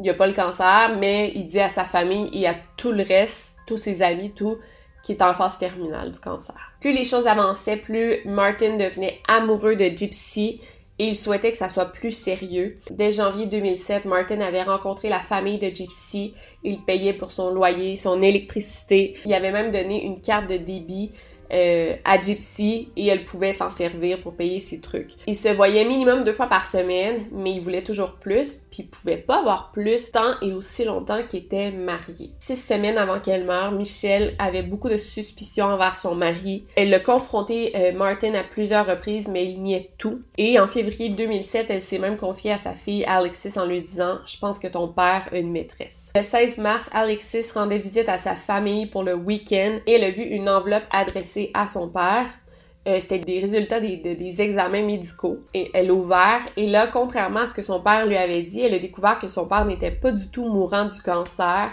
[0.00, 3.04] il a pas le cancer, mais il dit à sa famille et à tout le
[3.04, 4.58] reste, tous ses amis, tout,
[5.04, 6.72] qui est en phase terminale du cancer.
[6.80, 10.60] Plus les choses avançaient, plus Martin devenait amoureux de Gypsy
[10.98, 12.78] et il souhaitait que ça soit plus sérieux.
[12.90, 16.34] Dès janvier 2007, Martin avait rencontré la famille de Gypsy.
[16.62, 19.16] Il payait pour son loyer, son électricité.
[19.26, 21.12] Il avait même donné une carte de débit
[21.52, 25.12] euh, à Gypsy et elle pouvait s'en servir pour payer ses trucs.
[25.26, 28.88] Il se voyait minimum deux fois par semaine, mais il voulait toujours plus, puis il
[28.88, 32.30] pouvait pas avoir plus tant et aussi longtemps qu'il était marié.
[32.38, 36.64] Six semaines avant qu'elle meure, Michelle avait beaucoup de suspicions envers son mari.
[36.76, 40.22] Elle l'a confronté euh, Martin à plusieurs reprises, mais il niait tout.
[40.38, 44.18] Et en février 2007, elle s'est même confiée à sa fille Alexis en lui disant
[44.26, 46.12] «Je pense que ton père a une maîtresse».
[46.16, 50.10] Le 16 mars, Alexis rendait visite à sa famille pour le week-end et elle a
[50.10, 52.26] vu une enveloppe adressée à son père.
[52.86, 55.38] Euh, c'était des résultats des, examens médicaux.
[55.54, 56.40] Et elle l'a ouvert.
[56.56, 59.28] Et là, contrairement à ce que son père lui avait dit, elle a découvert que
[59.28, 61.70] son père n'était pas du tout mourant du cancer,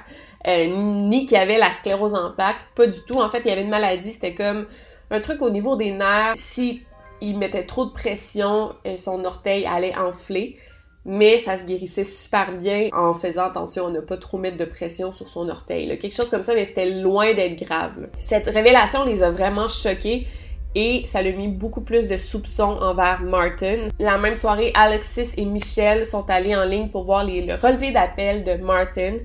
[0.47, 2.61] euh, ni qu'il avait la sclérose en plaques.
[2.75, 3.19] Pas du tout.
[3.19, 4.11] En fait, il y avait une maladie.
[4.11, 4.67] C'était comme
[5.09, 6.33] un truc au niveau des nerfs.
[6.35, 6.81] Si
[7.19, 10.57] il mettait trop de pression, euh, son orteil allait enfler
[11.05, 14.65] mais ça se guérissait super bien en faisant attention à ne pas trop mettre de
[14.65, 15.87] pression sur son orteil.
[15.97, 18.09] Quelque chose comme ça, mais c'était loin d'être grave.
[18.21, 20.27] Cette révélation les a vraiment choqués
[20.75, 23.89] et ça lui a mis beaucoup plus de soupçons envers Martin.
[23.99, 27.91] La même soirée, Alexis et Michelle sont allés en ligne pour voir les, le relevé
[27.91, 29.17] d'appel de Martin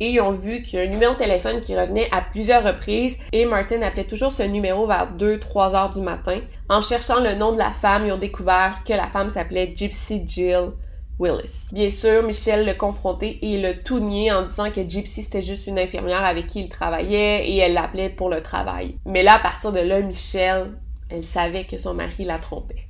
[0.00, 2.64] et ils ont vu qu'il y a un numéro de téléphone qui revenait à plusieurs
[2.64, 6.40] reprises et Martin appelait toujours ce numéro vers 2-3 heures du matin.
[6.68, 10.22] En cherchant le nom de la femme, ils ont découvert que la femme s'appelait Gypsy
[10.26, 10.70] Jill
[11.18, 11.70] Willis.
[11.72, 15.66] Bien sûr, Michel l'a confronté et le tout nié en disant que Gypsy c'était juste
[15.66, 18.96] une infirmière avec qui il travaillait et elle l'appelait pour le travail.
[19.04, 20.78] Mais là, à partir de là, Michelle,
[21.10, 22.86] elle savait que son mari la trompait.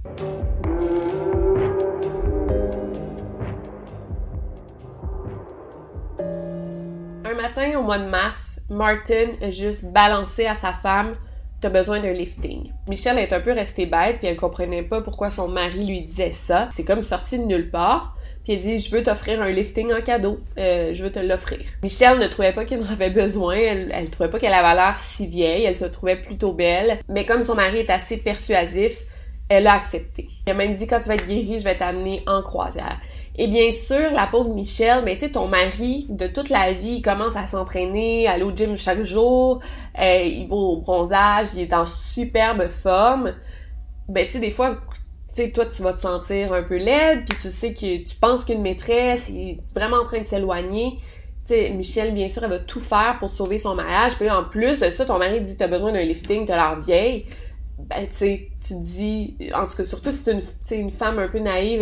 [7.25, 11.15] Un matin au mois de mars, Martin a juste balancé à sa femme
[11.61, 12.73] T'as besoin d'un lifting.
[12.87, 16.31] Michelle est un peu restée bête, puis elle comprenait pas pourquoi son mari lui disait
[16.31, 16.69] ça.
[16.73, 18.17] C'est comme sorti de nulle part.
[18.49, 20.41] Puis elle dit Je veux t'offrir un lifting en cadeau.
[20.57, 21.61] Euh, je veux te l'offrir.
[21.83, 23.57] Michelle ne trouvait pas qu'elle en avait besoin.
[23.57, 25.65] Elle, trouvait pas qu'elle avait l'air si vieille.
[25.65, 26.99] Elle se trouvait plutôt belle.
[27.11, 29.03] Mais comme son mari est assez persuasif,
[29.51, 30.31] elle a accepté.
[30.47, 32.99] Elle a même dit Quand tu vas être guérie, je vais t'amener en croisière.
[33.37, 36.95] Et bien sûr, la pauvre Michelle, mais tu sais, ton mari, de toute la vie,
[36.97, 39.61] il commence à s'entraîner, aller au gym chaque jour,
[40.01, 43.35] euh, il va au bronzage, il est en superbe forme.
[44.09, 44.79] Ben, tu sais, des fois,
[45.35, 48.45] sais, toi, tu vas te sentir un peu laide, puis tu sais que tu penses
[48.45, 50.97] qu'une maîtresse est vraiment en train de s'éloigner.
[51.47, 54.17] Tu sais, Michelle, bien sûr, elle va tout faire pour sauver son mariage.
[54.17, 57.27] Puis en plus de ça, ton mari dit t'as besoin d'un lifting, t'as l'air vieille.
[57.79, 60.43] Ben, tu sais, tu dis, en tout cas, surtout si t'es une,
[60.81, 61.81] une femme un peu naïve,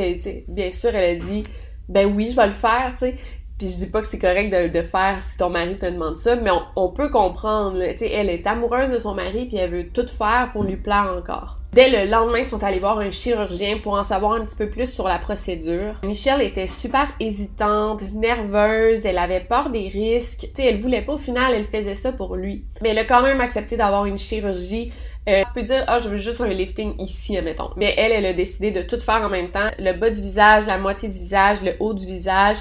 [0.48, 1.42] bien sûr, elle a dit,
[1.88, 3.14] ben oui, je vais le faire, tu sais.
[3.58, 6.18] Puis je dis pas que c'est correct de, de faire si ton mari te demande
[6.18, 9.56] ça, mais on, on peut comprendre, tu sais, elle est amoureuse de son mari, puis
[9.56, 11.58] elle veut tout faire pour lui plaire encore.
[11.76, 14.70] Dès le lendemain, ils sont allés voir un chirurgien pour en savoir un petit peu
[14.70, 16.00] plus sur la procédure.
[16.04, 20.48] Michelle était super hésitante, nerveuse, elle avait peur des risques.
[20.54, 22.64] Tu sais, elle voulait pas, au final, elle faisait ça pour lui.
[22.80, 24.90] Mais elle a quand même accepté d'avoir une chirurgie.
[25.28, 27.68] Euh, tu peux dire, ah, je veux juste un lifting ici, admettons.
[27.76, 29.68] Mais elle, elle a décidé de tout faire en même temps.
[29.78, 32.56] Le bas du visage, la moitié du visage, le haut du visage,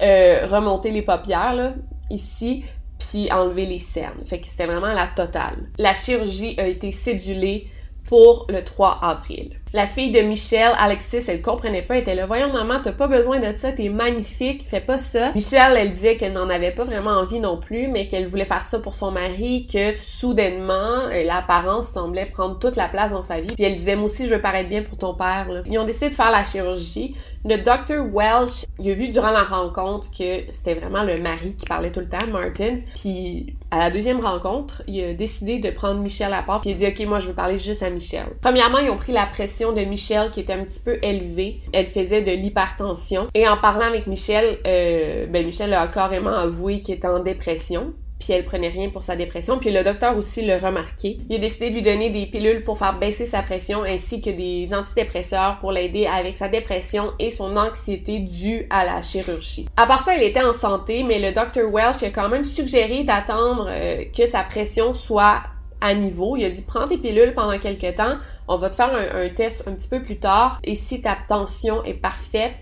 [0.00, 1.74] euh, remonter les paupières, là,
[2.08, 2.64] ici,
[3.00, 4.24] puis enlever les cernes.
[4.26, 5.56] Fait que c'était vraiment la totale.
[5.76, 7.66] La chirurgie a été cédulée
[8.10, 9.59] pour le 3 avril.
[9.72, 13.06] La fille de Michelle, Alexis, elle comprenait pas, elle était là, voyons maman, t'as pas
[13.06, 15.30] besoin de ça, t'es magnifique, fais pas ça.
[15.36, 18.64] Michelle, elle disait qu'elle n'en avait pas vraiment envie non plus, mais qu'elle voulait faire
[18.64, 23.40] ça pour son mari, que soudainement, euh, l'apparence semblait prendre toute la place dans sa
[23.40, 23.54] vie.
[23.54, 25.46] Puis elle disait, moi aussi, je veux paraître bien pour ton père.
[25.66, 27.14] Ils ont décidé de faire la chirurgie.
[27.44, 31.64] Le docteur Welsh, il a vu durant la rencontre que c'était vraiment le mari qui
[31.64, 32.80] parlait tout le temps, Martin.
[32.96, 36.74] Puis à la deuxième rencontre, il a décidé de prendre Michelle à part, puis il
[36.74, 38.26] a dit, OK, moi, je veux parler juste à Michelle.
[38.40, 41.60] Premièrement, ils ont pris la pression de Michelle qui était un petit peu élevée.
[41.72, 43.26] Elle faisait de l'hypertension.
[43.34, 47.92] Et en parlant avec Michelle, euh, ben Michelle a carrément avoué qu'elle était en dépression
[48.20, 49.58] puis elle prenait rien pour sa dépression.
[49.58, 51.18] Puis le docteur aussi l'a remarqué.
[51.28, 54.30] Il a décidé de lui donner des pilules pour faire baisser sa pression ainsi que
[54.30, 59.66] des antidépresseurs pour l'aider avec sa dépression et son anxiété due à la chirurgie.
[59.76, 63.02] À part ça, elle était en santé, mais le docteur Welsh a quand même suggéré
[63.02, 65.42] d'attendre euh, que sa pression soit
[65.80, 66.36] à niveau.
[66.36, 68.16] Il a dit prends tes pilules pendant quelques temps,
[68.48, 71.84] on va te faire un, test un petit peu plus tard et si ta tension
[71.84, 72.60] est parfaite,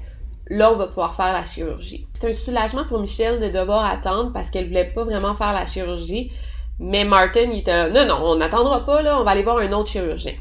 [0.48, 2.06] là on va pouvoir faire la chirurgie.
[2.12, 5.66] C'est un soulagement pour Michelle de devoir attendre parce qu'elle voulait pas vraiment faire la
[5.66, 6.32] chirurgie,
[6.78, 9.72] mais Martin il était non non, on n'attendra pas là, on va aller voir un
[9.72, 10.34] autre chirurgien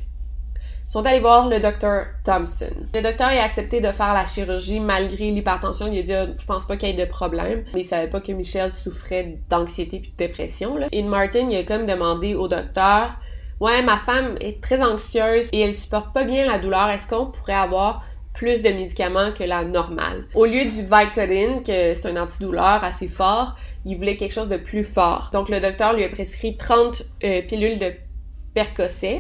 [0.88, 2.74] sont allés voir le docteur Thompson.
[2.96, 5.88] Le docteur a accepté de faire la chirurgie malgré l'hypertension.
[5.92, 7.64] Il a dit ah, je pense pas qu'il y ait de problème.
[7.74, 10.78] Mais il savait pas que Michelle souffrait d'anxiété puis de dépression.
[10.92, 13.12] Et Martin il a comme demandé au docteur
[13.60, 16.90] Ouais, ma femme est très anxieuse et elle supporte pas bien la douleur.
[16.90, 18.04] Est-ce qu'on pourrait avoir
[18.38, 20.26] plus de médicaments que la normale.
[20.36, 24.58] Au lieu du Vicodin, que c'est un antidouleur assez fort, il voulait quelque chose de
[24.58, 25.32] plus fort.
[25.34, 27.94] Donc le docteur lui a prescrit 30 euh, pilules de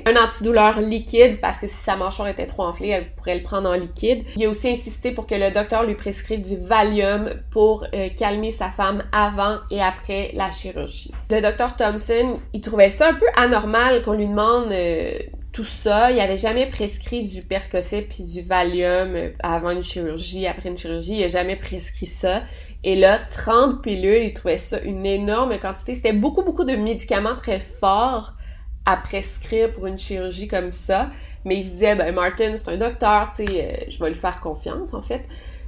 [0.05, 3.69] Un antidouleur liquide parce que si sa mâchoire était trop enflée, elle pourrait le prendre
[3.69, 4.23] en liquide.
[4.35, 8.51] Il a aussi insisté pour que le docteur lui prescrive du Valium pour euh, calmer
[8.51, 11.11] sa femme avant et après la chirurgie.
[11.29, 15.19] Le docteur Thompson, il trouvait ça un peu anormal qu'on lui demande euh,
[15.51, 16.11] tout ça.
[16.11, 20.77] Il avait jamais prescrit du Percocet puis du Valium euh, avant une chirurgie, après une
[20.77, 21.17] chirurgie.
[21.17, 22.43] Il a jamais prescrit ça.
[22.83, 25.95] Et là, 30 pilules, il trouvait ça une énorme quantité.
[25.95, 28.33] C'était beaucoup, beaucoup de médicaments très forts
[28.87, 31.11] à prescrire pour une chirurgie comme ça.
[31.43, 34.15] Mais il se disait, ben Martin, c'est un docteur, tu sais, euh, je vais lui
[34.15, 35.25] faire confiance, en fait.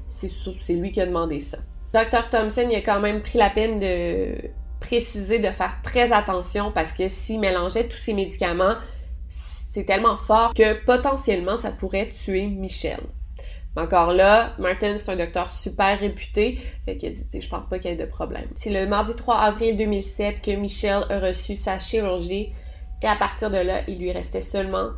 [0.08, 1.60] C'est lui qui a demandé ça.
[1.94, 4.36] Docteur Thompson, il a quand même pris la peine de
[4.80, 8.76] préciser de faire très attention parce que s'il mélangeait tous ces médicaments,
[9.28, 13.02] c'est tellement fort que potentiellement ça pourrait tuer Michel.
[13.76, 17.68] Mais encore là, Martin, c'est un docteur super réputé, fait qu'il a dit, je pense
[17.68, 18.48] pas qu'il y ait de problème.
[18.56, 22.54] C'est le mardi 3 avril 2007 que Michel a reçu sa chirurgie
[23.02, 24.90] et à partir de là, il lui restait seulement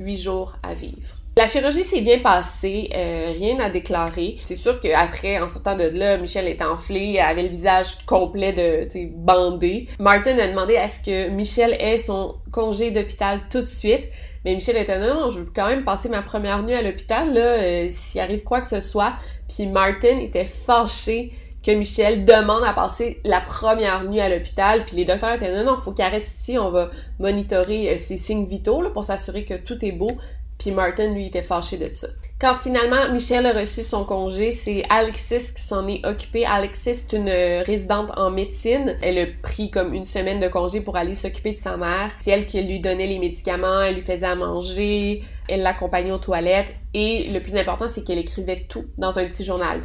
[0.00, 1.16] huit jours à vivre.
[1.36, 4.36] La chirurgie s'est bien passée, euh, rien à déclarer.
[4.44, 8.86] C'est sûr qu'après, en sortant de là, Michel était enflé, avait le visage complet de
[9.16, 9.88] bandé.
[9.98, 14.08] Martin a demandé à ce que Michel ait son congé d'hôpital tout de suite.
[14.44, 17.40] Mais Michel était non, je veux quand même passer ma première nuit à l'hôpital, là,
[17.40, 19.14] euh, s'il arrive quoi que ce soit.
[19.48, 21.32] Puis Martin était fâché
[21.64, 25.72] que Michel demande à passer la première nuit à l'hôpital, puis les docteurs étaient non,
[25.72, 29.54] non, faut qu'il reste ici, on va monitorer euh, ses signes vitaux pour s'assurer que
[29.54, 30.10] tout est beau.
[30.58, 32.08] Puis Martin, lui, était fâché de ça.
[32.40, 36.44] Quand finalement Michel a reçu son congé, c'est Alexis qui s'en est occupé.
[36.44, 38.96] Alexis est une euh, résidente en médecine.
[39.02, 42.10] Elle a pris comme une semaine de congé pour aller s'occuper de sa mère.
[42.18, 46.18] C'est elle qui lui donnait les médicaments, elle lui faisait à manger, elle l'accompagnait aux
[46.18, 46.74] toilettes.
[46.92, 49.80] Et le plus important, c'est qu'elle écrivait tout dans un petit journal.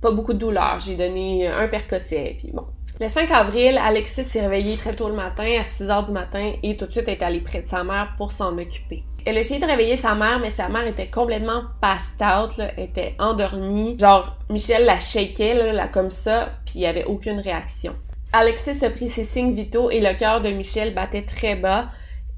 [0.00, 0.78] Pas beaucoup de douleur.
[0.78, 2.66] J'ai donné un percocet, puis bon.
[3.00, 6.52] Le 5 avril, Alexis s'est réveillée très tôt le matin, à 6 heures du matin,
[6.62, 9.04] et tout de suite est allée près de sa mère pour s'en occuper.
[9.24, 12.78] Elle a essayé de réveiller sa mère, mais sa mère était complètement passed out, là,
[12.78, 13.96] était endormie.
[13.98, 17.94] Genre, Michel la shakeait, là, comme ça, puis il y avait aucune réaction.
[18.32, 21.86] Alexis a pris ses signes vitaux et le cœur de Michel battait très bas.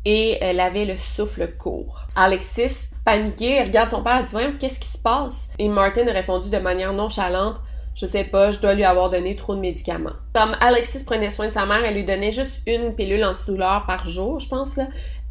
[0.04, 2.06] Et elle avait le souffle court.
[2.16, 5.50] Alexis, paniqué, regarde son père et dit Voyons, qu'est-ce qui se passe?
[5.58, 7.56] Et Martin a répondu de manière nonchalante
[7.94, 10.14] je sais pas, je dois lui avoir donné trop de médicaments.
[10.34, 14.06] Comme Alexis prenait soin de sa mère, elle lui donnait juste une pilule antidouleur par
[14.06, 14.88] jour, je pense, là.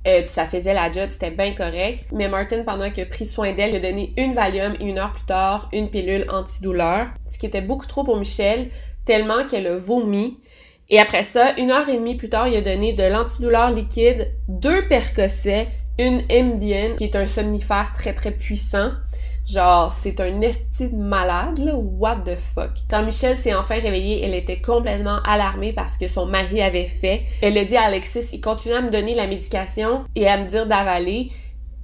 [0.08, 2.06] Euh, puis ça faisait la job, c'était bien correct.
[2.12, 4.98] Mais Martin, pendant qu'il a pris soin d'elle, lui a donné une Valium et une
[4.98, 7.08] heure plus tard, une pilule antidouleur.
[7.28, 8.70] Ce qui était beaucoup trop pour Michel,
[9.06, 10.40] tellement qu'elle a vomi.
[10.94, 14.34] Et après ça, une heure et demie plus tard, il a donné de l'antidouleur liquide,
[14.50, 18.92] deux Percocets, une Ambien, qui est un somnifère très très puissant.
[19.48, 21.76] Genre, c'est un esti de malade, là.
[21.76, 22.72] What the fuck?
[22.90, 27.24] Quand Michelle s'est enfin réveillée, elle était complètement alarmée parce que son mari avait fait.
[27.42, 30.48] Elle a dit à Alexis, il continuait à me donner la médication et à me
[30.48, 31.32] dire d'avaler.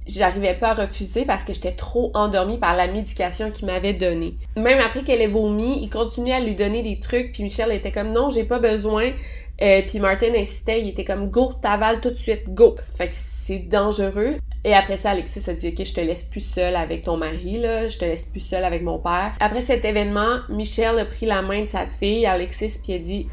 [0.08, 4.36] J'arrivais pas à refuser parce que j'étais trop endormie par la médication qu'il m'avait donnée.
[4.56, 7.92] Même après qu'elle ait vomi, il continuait à lui donner des trucs, puis Michelle était
[7.92, 9.12] comme non, j'ai pas besoin.
[9.60, 12.76] Euh, puis Martin insistait, il était comme go, t'avales tout de suite, go.
[12.94, 14.36] Fait que c'est dangereux.
[14.64, 17.58] Et après ça, Alexis a dit Ok, je te laisse plus seule avec ton mari,
[17.58, 19.34] là, je te laisse plus seule avec mon père.
[19.40, 23.28] Après cet événement, Michel a pris la main de sa fille, Alexis, puis a dit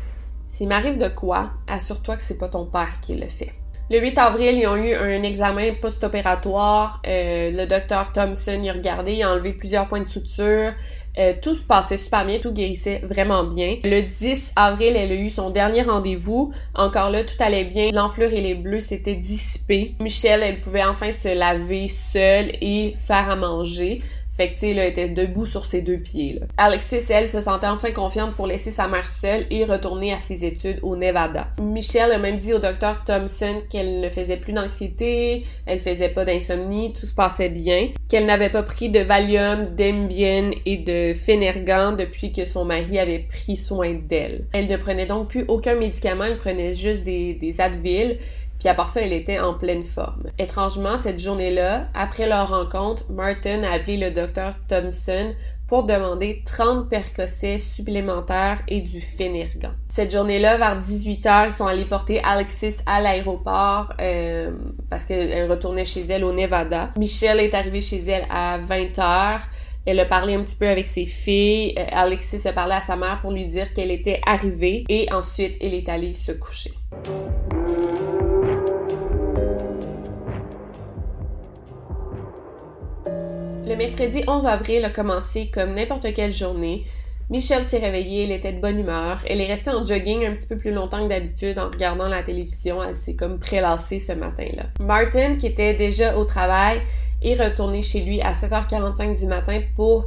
[0.49, 3.53] S'il m'arrive de quoi, assure-toi que c'est pas ton père qui le fait.
[3.91, 7.01] Le 8 avril, ils ont eu un examen post-opératoire.
[7.07, 10.71] Euh, le docteur Thompson y a regardé, il a enlevé plusieurs points de suture.
[11.17, 13.77] Euh, tout se passait super bien, tout guérissait vraiment bien.
[13.83, 16.51] Le 10 avril, elle a eu son dernier rendez-vous.
[16.73, 17.91] Encore là, tout allait bien.
[17.91, 19.93] L'enflure et les bleus s'étaient dissipés.
[19.99, 24.01] Michelle, elle pouvait enfin se laver seule et faire à manger.
[24.37, 26.41] Fait que, était debout sur ses deux pieds.
[26.57, 30.43] Alexis, elle, se sentait enfin confiante pour laisser sa mère seule et retourner à ses
[30.43, 31.47] études au Nevada.
[31.61, 36.25] Michelle a même dit au docteur Thompson qu'elle ne faisait plus d'anxiété, elle faisait pas
[36.25, 41.93] d'insomnie, tout se passait bien, qu'elle n'avait pas pris de Valium, d'Embien et de Phénergan
[41.93, 44.45] depuis que son mari avait pris soin d'elle.
[44.53, 48.17] Elle ne prenait donc plus aucun médicament, elle prenait juste des Advil
[48.65, 50.23] puis à part ça, elle était en pleine forme.
[50.39, 55.35] Étrangement, cette journée-là, après leur rencontre, Martin a appelé le docteur Thompson
[55.67, 59.69] pour demander 30 percocets supplémentaires et du Phénergan.
[59.87, 64.49] Cette journée-là, vers 18h, ils sont allés porter Alexis à l'aéroport euh,
[64.89, 66.89] parce qu'elle retournait chez elle au Nevada.
[66.97, 69.41] Michelle est arrivée chez elle à 20h.
[69.85, 71.75] Elle a parlé un petit peu avec ses filles.
[71.77, 75.55] Euh, Alexis a parlé à sa mère pour lui dire qu'elle était arrivée et ensuite
[75.61, 76.73] elle est allée se coucher.
[83.67, 86.85] Le mercredi 11 avril a commencé comme n'importe quelle journée.
[87.31, 89.17] Michelle s'est réveillée, elle était de bonne humeur.
[89.27, 92.21] Elle est restée en jogging un petit peu plus longtemps que d'habitude en regardant la
[92.21, 92.83] télévision.
[92.83, 94.65] Elle s'est comme prélassée ce matin-là.
[94.85, 96.81] Martin, qui était déjà au travail,
[97.23, 100.05] est retourné chez lui à 7h45 du matin pour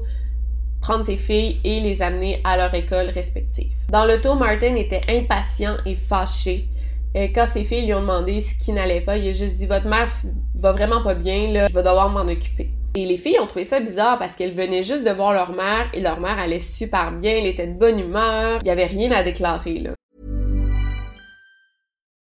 [0.80, 3.72] prendre ses filles et les amener à leur école respective.
[3.90, 6.68] Dans le tour, Martin était impatient et fâché.
[7.16, 9.66] Euh, quand ses filles lui ont demandé ce qui n'allait pas, il a juste dit
[9.66, 10.08] Votre mère
[10.54, 12.70] va vraiment pas bien, là, je vais devoir m'en occuper.
[12.94, 15.90] Et les filles ont trouvé ça bizarre parce qu'elles venaient juste de voir leur mère
[15.92, 19.12] et leur mère allait super bien, elle était de bonne humeur, il n'y avait rien
[19.12, 19.94] à déclarer là.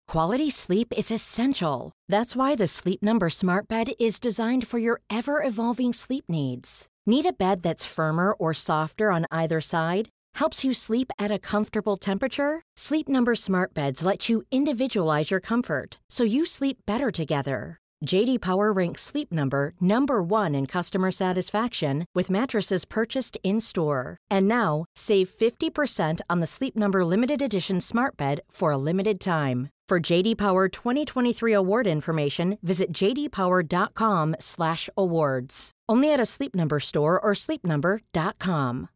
[0.07, 1.91] Quality sleep is essential.
[2.07, 6.87] That's why the Sleep Number Smart Bed is designed for your ever evolving sleep needs.
[7.05, 10.09] Need a bed that's firmer or softer on either side?
[10.35, 12.61] Helps you sleep at a comfortable temperature?
[12.77, 17.79] Sleep Number Smart Beds let you individualize your comfort so you sleep better together.
[18.03, 24.17] JD Power ranks Sleep Number number 1 in customer satisfaction with mattresses purchased in-store.
[24.29, 29.19] And now, save 50% on the Sleep Number limited edition Smart Bed for a limited
[29.19, 29.69] time.
[29.87, 35.71] For JD Power 2023 award information, visit jdpower.com/awards.
[35.87, 38.89] Only at a Sleep Number store or sleepnumber.com.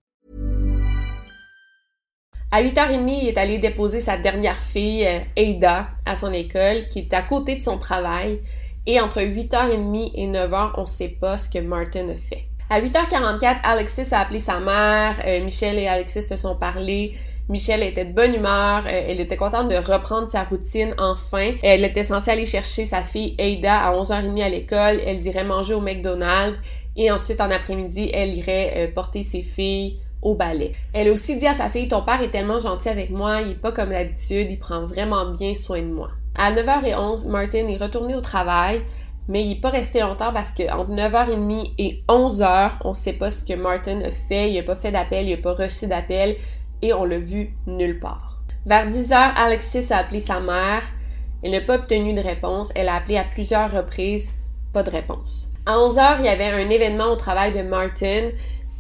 [2.52, 5.08] À 8h30, il est allé déposer sa dernière fille,
[5.38, 8.42] Ada, à son école, qui est à côté de son travail.
[8.92, 12.46] Et entre 8h30 et 9h, on ne sait pas ce que Martin a fait.
[12.72, 15.16] À 8h44, Alexis a appelé sa mère.
[15.28, 17.14] Euh, Michel et Alexis se sont parlé.
[17.50, 21.52] Michelle était de bonne humeur, euh, elle était contente de reprendre sa routine enfin.
[21.62, 25.76] Elle était censée aller chercher sa fille Ada à 11h30 à l'école, elle irait manger
[25.76, 26.60] au McDonald's
[26.96, 30.72] et ensuite en après-midi, elle irait euh, porter ses filles au ballet.
[30.94, 33.52] Elle a aussi dit à sa fille Ton père est tellement gentil avec moi, il
[33.52, 36.10] est pas comme d'habitude, il prend vraiment bien soin de moi.
[36.42, 38.82] À 9h11, Martin est retourné au travail,
[39.28, 43.30] mais il n'est pas resté longtemps parce qu'entre 9h30 et 11h, on ne sait pas
[43.30, 44.50] ce que Martin a fait.
[44.50, 46.38] Il n'a pas fait d'appel, il n'a pas reçu d'appel
[46.82, 48.42] et on l'a vu nulle part.
[48.66, 50.84] Vers 10h, Alexis a appelé sa mère.
[51.44, 52.72] Elle n'a pas obtenu de réponse.
[52.74, 54.30] Elle a appelé à plusieurs reprises.
[54.72, 55.50] Pas de réponse.
[55.66, 58.30] À 11h, il y avait un événement au travail de Martin.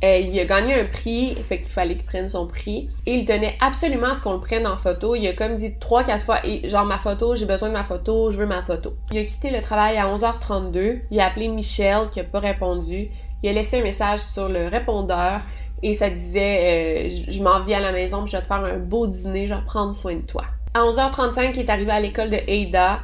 [0.03, 2.89] Euh, il a gagné un prix, fait qu'il fallait qu'il prenne son prix.
[3.05, 5.15] Et il tenait absolument à ce qu'on le prenne en photo.
[5.15, 7.83] Il a comme dit trois, quatre fois, et genre ma photo, j'ai besoin de ma
[7.83, 8.95] photo, je veux ma photo.
[9.11, 11.01] Il a quitté le travail à 11h32.
[11.11, 13.09] Il a appelé Michel qui a pas répondu.
[13.43, 15.41] Il a laissé un message sur le répondeur
[15.81, 18.47] et ça disait euh, je, je m'en viens à la maison puis je vais te
[18.47, 20.43] faire un beau dîner, je vais prendre soin de toi.
[20.73, 22.99] À 11h35, il est arrivé à l'école de Ada.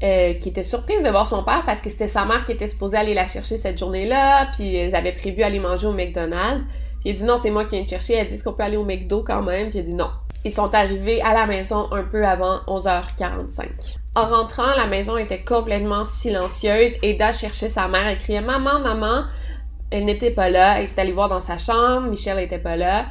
[0.00, 2.68] Euh, qui était surprise de voir son père parce que c'était sa mère qui était
[2.68, 6.62] supposée aller la chercher cette journée-là, puis ils avaient prévu aller manger au McDonald's.
[7.00, 8.14] Puis il dit non, c'est moi qui viens te chercher.
[8.14, 9.70] Elle a dit est-ce qu'on peut aller au McDo quand même?
[9.70, 10.10] Puis il dit non.
[10.44, 13.96] Ils sont arrivés à la maison un peu avant 11h45.
[14.14, 16.94] En rentrant, la maison était complètement silencieuse.
[17.02, 18.06] Ada cherchait sa mère.
[18.06, 19.24] Elle criait Maman, maman.
[19.90, 20.78] Elle n'était pas là.
[20.78, 22.06] Elle est allée voir dans sa chambre.
[22.08, 23.06] Michel n'était pas là.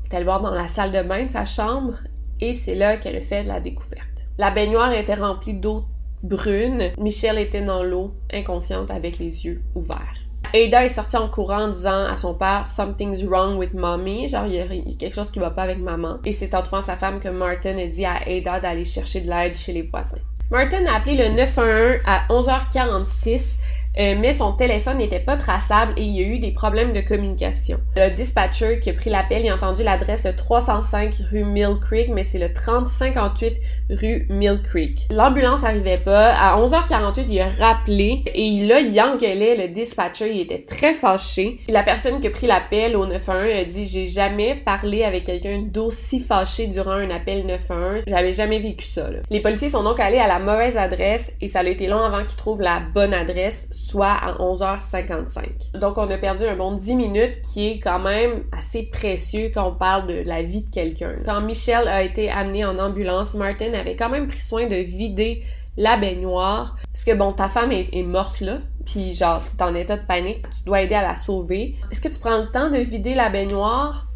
[0.00, 1.92] Elle est allée voir dans la salle de bain de sa chambre.
[2.40, 4.24] Et c'est là qu'elle a fait la découverte.
[4.38, 5.84] La baignoire était remplie d'eau
[6.22, 6.92] brune.
[6.98, 10.22] Michelle était dans l'eau, inconsciente avec les yeux ouverts.
[10.54, 14.46] Ada est sortie en courant en disant à son père Something's wrong with mommy, genre
[14.46, 14.66] il y, a,
[14.98, 16.18] quelque chose qui va pas avec maman.
[16.24, 19.30] Et c'est en trouvant sa femme que Martin a dit à Ada d'aller chercher de
[19.30, 20.18] l'aide chez les voisins.
[20.50, 23.58] Martin a appelé le 911 à 11h46
[23.98, 27.00] euh, mais son téléphone n'était pas traçable et il y a eu des problèmes de
[27.00, 27.78] communication.
[27.96, 32.22] Le dispatcher qui a pris l'appel, a entendu l'adresse de 305 rue Mill Creek, mais
[32.22, 35.08] c'est le 3058 rue Mill Creek.
[35.10, 36.32] L'ambulance arrivait pas.
[36.32, 40.32] À 11h48, il a rappelé et là, il engueulait le dispatcher.
[40.32, 41.60] Il était très fâché.
[41.68, 45.62] La personne qui a pris l'appel au 911 a dit J'ai jamais parlé avec quelqu'un
[45.62, 48.04] d'aussi fâché durant un appel 911.
[48.06, 49.10] J'avais jamais vécu ça.
[49.30, 52.24] Les policiers sont donc allés à la mauvaise adresse et ça a été long avant
[52.24, 55.78] qu'ils trouvent la bonne adresse soit à 11h55.
[55.78, 59.68] Donc on a perdu un bon 10 minutes qui est quand même assez précieux quand
[59.68, 61.16] on parle de la vie de quelqu'un.
[61.24, 65.42] Quand Michel a été amené en ambulance, Martin avait quand même pris soin de vider
[65.76, 66.76] la baignoire.
[66.92, 70.06] Parce que bon, ta femme est, morte là, puis genre, tu es en état de
[70.06, 71.76] panique, tu dois aider à la sauver.
[71.90, 74.08] Est-ce que tu prends le temps de vider la baignoire?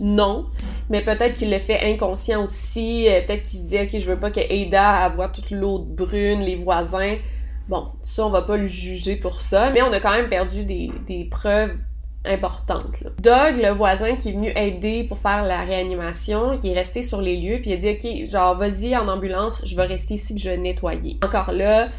[0.00, 0.46] Non,
[0.88, 3.06] mais peut-être qu'il le fait inconscient aussi.
[3.08, 6.40] Euh, peut-être qu'il se dit, ok, je veux pas que Ada voit toute l'eau brune,
[6.40, 7.16] les voisins.
[7.70, 10.64] Bon, ça, on va pas le juger pour ça, mais on a quand même perdu
[10.64, 11.76] des, preuves
[12.24, 13.00] importantes.
[13.00, 13.10] Là.
[13.20, 17.20] Doug, le voisin qui est venu aider pour faire la réanimation, qui est resté sur
[17.20, 20.34] les lieux, puis il a dit OK, genre vas-y en ambulance, je vais rester ici
[20.34, 21.18] puis je vais nettoyer.
[21.24, 21.90] Encore là,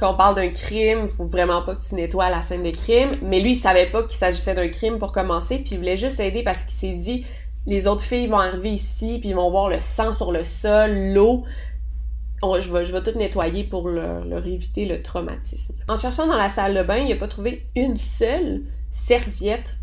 [0.00, 3.12] quand on parle d'un crime, faut vraiment pas que tu nettoies la scène de crime,
[3.22, 6.18] mais lui il savait pas qu'il s'agissait d'un crime pour commencer, puis il voulait juste
[6.18, 7.24] aider parce qu'il s'est dit
[7.66, 11.12] les autres filles vont arriver ici puis ils vont voir le sang sur le sol,
[11.14, 11.44] l'eau,
[12.42, 15.74] je, vais, tout nettoyer pour leur, éviter le traumatisme.
[15.88, 19.74] En cherchant dans la salle de bain, il n'a pas trouvé une seule serviette.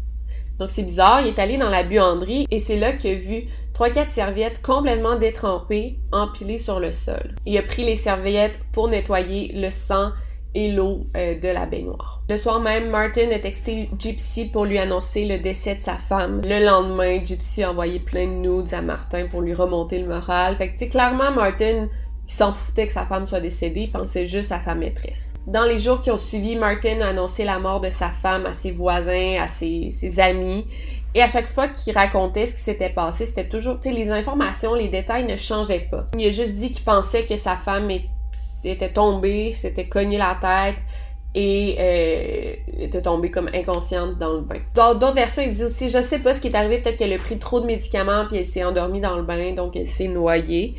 [0.60, 3.44] Donc c'est bizarre, il est allé dans la buanderie et c'est là qu'il a vu
[3.74, 7.36] trois quatre serviettes complètement détrempées empilées sur le sol.
[7.46, 10.12] Il a pris les serviettes pour nettoyer le sang
[10.56, 12.24] et l'eau euh, de la baignoire.
[12.28, 16.42] Le soir même, Martin a texté Gypsy pour lui annoncer le décès de sa femme.
[16.44, 20.56] Le lendemain, Gypsy a envoyé plein de nudes à Martin pour lui remonter le moral.
[20.56, 21.88] Fait que, tu sais, clairement, Martin
[22.28, 25.34] il s'en foutait que sa femme soit décédée, il pensait juste à sa maîtresse.
[25.48, 28.52] Dans les jours qui ont suivi, Martin a annoncé la mort de sa femme à
[28.52, 30.68] ses voisins, à ses, amis.
[31.16, 34.12] Et à chaque fois qu'il racontait ce qui s'était passé, c'était toujours, tu sais, les
[34.12, 36.08] informations, les détails ne changeaient pas.
[36.18, 37.90] Il a juste dit qu'il pensait que sa femme
[38.66, 40.84] était tombée, s'était cogné la tête
[41.34, 44.60] et euh, était tombée comme inconsciente dans le bain.
[44.76, 47.14] Dans d'autres versions, il dit aussi, je sais pas ce qui est arrivé, peut-être qu'elle
[47.14, 50.10] a pris trop de médicaments puis elle s'est endormie dans le bain, donc elle s'est
[50.10, 50.76] noyée.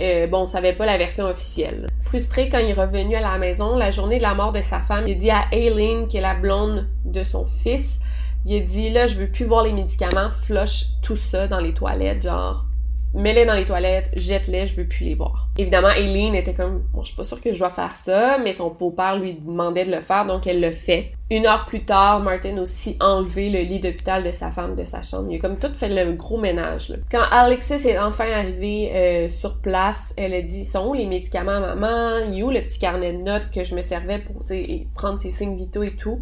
[0.00, 1.86] Euh, bon, on savait pas la version officielle.
[2.00, 4.80] Frustré quand il est revenu à la maison, la journée de la mort de sa
[4.80, 8.00] femme, il dit à Aileen, qui est la blonde de son fils,
[8.46, 12.22] il dit là, je veux plus voir les médicaments, flush tout ça dans les toilettes,
[12.22, 12.67] genre
[13.14, 15.48] mets-les dans les toilettes, jette-les, je veux plus les voir.
[15.56, 18.52] Évidemment, Aileen était comme, bon, je suis pas sûre que je dois faire ça, mais
[18.52, 21.12] son beau-père lui demandait de le faire, donc elle le fait.
[21.30, 24.84] Une heure plus tard, Martin a aussi enlevé le lit d'hôpital de sa femme de
[24.84, 25.28] sa chambre.
[25.30, 26.92] Il a comme tout fait le gros ménage.
[27.10, 31.60] Quand Alexis est enfin arrivé euh, sur place, elle a dit, sont où les médicaments,
[31.60, 32.30] maman?
[32.30, 34.42] Il où le petit carnet de notes que je me servais pour
[34.94, 36.20] prendre ses signes vitaux et tout?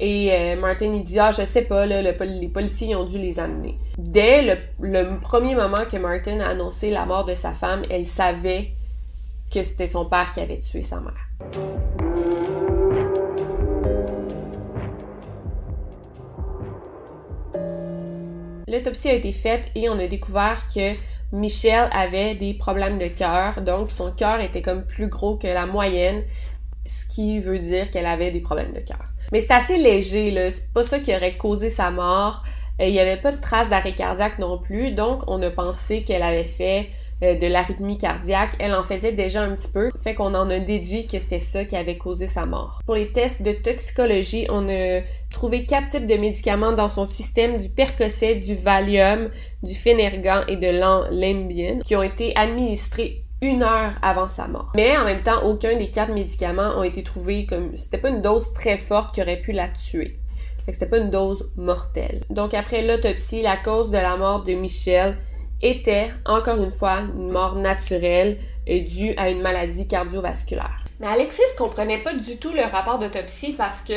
[0.00, 3.40] Et euh, Martin, il dit, ah, je sais pas, là, les policiers ont dû les
[3.40, 3.78] amener.
[3.98, 4.42] Dès
[4.78, 8.74] le, premier moment que Martin a annoncé la mort de sa femme, elle savait
[9.52, 11.28] que c'était son père qui avait tué sa mère.
[18.68, 20.94] L'autopsie a été faite et on a découvert que
[21.32, 25.66] Michelle avait des problèmes de cœur, donc son cœur était comme plus gros que la
[25.66, 26.22] moyenne,
[26.84, 29.08] ce qui veut dire qu'elle avait des problèmes de cœur.
[29.32, 30.50] Mais c'est assez léger, là.
[30.50, 32.42] C'est pas ça qui aurait causé sa mort.
[32.80, 36.02] Euh, il n'y avait pas de traces d'arrêt cardiaque non plus, donc on a pensé
[36.02, 36.90] qu'elle avait fait
[37.24, 40.60] euh, de l'arythmie cardiaque, elle en faisait déjà un petit peu, fait qu'on en a
[40.60, 42.80] déduit que c'était ça qui avait causé sa mort.
[42.86, 45.00] Pour les tests de toxicologie, on a
[45.32, 49.30] trouvé quatre types de médicaments dans son système, du Percocet, du Valium,
[49.64, 54.72] du Phénergan et de l'Ambien, qui ont été administrés une heure avant sa mort.
[54.74, 57.76] Mais en même temps, aucun des quatre médicaments ont été trouvés comme...
[57.76, 60.18] C'était pas une dose très forte qui aurait pu la tuer.
[60.64, 62.22] Fait que c'était pas une dose mortelle.
[62.30, 65.16] Donc après l'autopsie, la cause de la mort de Michel
[65.62, 70.84] était, encore une fois, une mort naturelle euh, due à une maladie cardiovasculaire.
[71.00, 73.94] Mais Alexis comprenait pas du tout le rapport d'autopsie parce que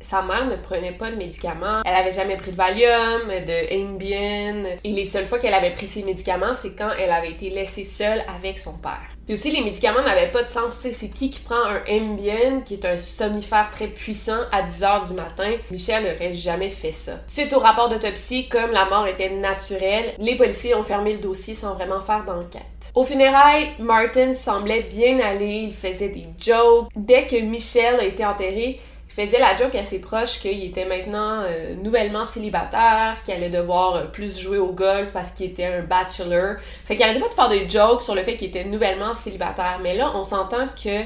[0.00, 1.82] sa mère ne prenait pas de médicaments.
[1.84, 4.76] Elle avait jamais pris de Valium, de Ambien.
[4.84, 7.84] Et les seules fois qu'elle avait pris ses médicaments, c'est quand elle avait été laissée
[7.84, 9.08] seule avec son père.
[9.26, 10.74] Puis aussi, les médicaments n'avaient pas de sens.
[10.80, 15.08] c'est qui qui prend un Ambien, qui est un somnifère très puissant, à 10 h
[15.08, 15.50] du matin?
[15.70, 17.12] Michel n'aurait jamais fait ça.
[17.26, 21.54] Suite au rapport d'autopsie, comme la mort était naturelle, les policiers ont fermé le dossier
[21.54, 22.62] sans vraiment faire d'enquête.
[22.94, 26.88] Au funérailles, Martin semblait bien aller, il faisait des jokes.
[26.96, 28.80] Dès que Michel a été enterré,
[29.26, 33.96] faisait la joke à ses proches qu'il était maintenant euh, nouvellement célibataire, qu'il allait devoir
[33.96, 36.56] euh, plus jouer au golf parce qu'il était un bachelor.
[36.84, 39.80] Fait qu'il arrêtait pas de faire des jokes sur le fait qu'il était nouvellement célibataire.
[39.82, 41.04] Mais là, on s'entend que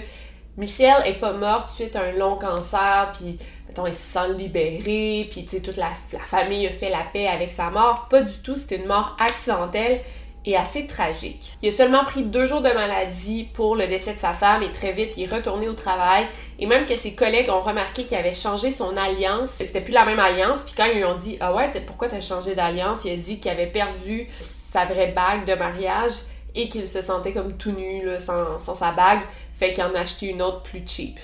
[0.57, 5.29] Michelle est pas morte suite à un long cancer, puis mettons, il se sent libéré,
[5.31, 8.09] puis toute la, la famille a fait la paix avec sa mort.
[8.11, 10.01] Pas du tout, c'était une mort accidentelle
[10.45, 11.55] et assez tragique.
[11.63, 14.73] Il a seulement pris deux jours de maladie pour le décès de sa femme et
[14.73, 16.27] très vite il est retourné au travail
[16.59, 19.51] et même que ses collègues ont remarqué qu'il avait changé son alliance.
[19.51, 22.21] C'était plus la même alliance puis quand ils lui ont dit ah ouais pourquoi t'as
[22.21, 26.13] changé d'alliance il a dit qu'il avait perdu sa vraie bague de mariage
[26.55, 29.23] et qu'il se sentait comme tout nu sans, sans sa bague
[29.55, 31.19] fait qu'il en a acheté une autre plus cheap.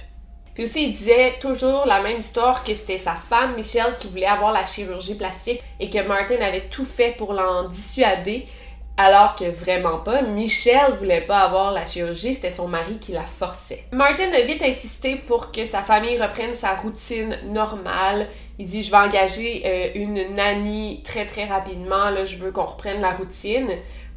[0.59, 4.27] Puis aussi, il disait toujours la même histoire que c'était sa femme, Michelle, qui voulait
[4.27, 8.45] avoir la chirurgie plastique et que Martin avait tout fait pour l'en dissuader.
[9.01, 13.22] Alors que vraiment pas, Michelle voulait pas avoir la chirurgie, c'était son mari qui la
[13.22, 13.84] forçait.
[13.92, 18.26] Martin a vite insisté pour que sa famille reprenne sa routine normale.
[18.59, 22.64] Il dit je vais engager euh, une nanny très très rapidement, là, je veux qu'on
[22.64, 23.68] reprenne la routine.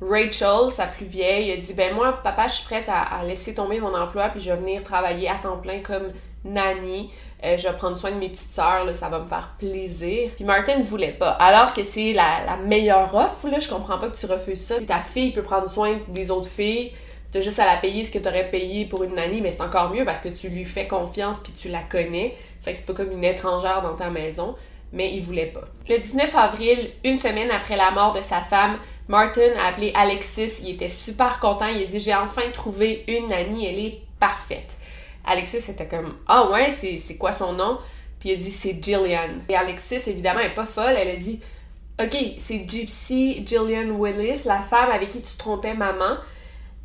[0.01, 3.79] Rachel, sa plus vieille, dit ben moi papa je suis prête à, à laisser tomber
[3.79, 6.07] mon emploi puis je vais venir travailler à temps plein comme
[6.43, 7.11] nanny.
[7.43, 10.29] Euh, je vais prendre soin de mes petites sœurs, ça va me faire plaisir.
[10.35, 11.31] Puis Martin ne voulait pas.
[11.31, 14.79] Alors que c'est la, meilleure offre, là, je comprends pas que tu refuses ça.
[14.79, 16.91] Si ta fille peut prendre soin des autres filles,
[17.31, 19.89] t'as juste à la payer ce que t'aurais payé pour une nanny, mais c'est encore
[19.91, 22.35] mieux parce que tu lui fais confiance puis tu la connais.
[22.61, 24.55] Fait que c'est pas comme une étrangère dans ta maison.
[24.93, 25.61] Mais il voulait pas.
[25.87, 28.77] Le 19 avril, une semaine après la mort de sa femme,
[29.07, 30.61] Martin a appelé Alexis.
[30.63, 31.67] Il était super content.
[31.67, 34.75] Il a dit J'ai enfin trouvé une nanny, elle est parfaite.
[35.26, 37.78] Alexis était comme Ah ouais, c'est quoi son nom?
[38.19, 39.39] Puis il a dit c'est Jillian.
[39.49, 40.93] Et Alexis, évidemment, elle est pas folle.
[40.97, 41.39] Elle a dit
[41.99, 46.17] Ok, c'est Gypsy Jillian Willis, la femme avec qui tu trompais maman.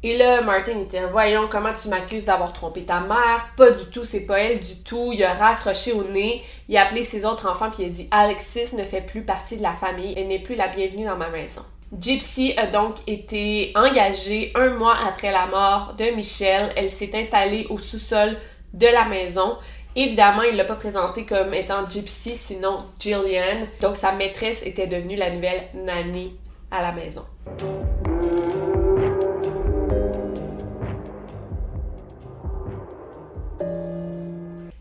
[0.03, 3.49] Et là, Martin était Voyons comment tu m'accuses d'avoir trompé ta mère.
[3.57, 5.11] Pas du tout, c'est pas elle du tout.
[5.13, 6.43] Il a raccroché au nez.
[6.69, 9.57] Il a appelé ses autres enfants puis il a dit Alexis ne fait plus partie
[9.57, 10.15] de la famille.
[10.17, 11.63] Elle n'est plus la bienvenue dans ma maison.
[11.93, 16.71] Gypsy a donc été engagée un mois après la mort de Michel.
[16.77, 18.37] Elle s'est installée au sous-sol
[18.75, 19.57] de la maison.
[19.95, 23.67] Évidemment, il l'a pas présentée comme étant Gypsy, sinon Jillian.
[23.81, 26.35] Donc sa maîtresse était devenue la nouvelle nanny
[26.71, 27.25] à la maison.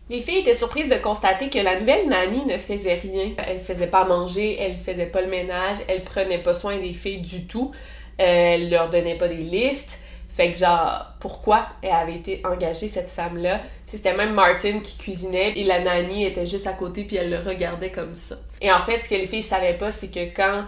[0.08, 3.32] Les filles étaient surprises de constater que la nouvelle nanny ne faisait rien.
[3.44, 7.22] Elle faisait pas manger, elle faisait pas le ménage, elle prenait pas soin des filles
[7.22, 7.72] du tout.
[8.20, 9.98] Euh, elle leur donnait pas des lifts.
[10.28, 13.60] Fait que genre, pourquoi elle avait été engagée, cette femme-là?
[13.86, 17.38] C'était même Martin qui cuisinait et la nanny était juste à côté puis elle le
[17.38, 18.36] regardait comme ça.
[18.60, 20.66] Et en fait, ce que les filles savaient pas, c'est que quand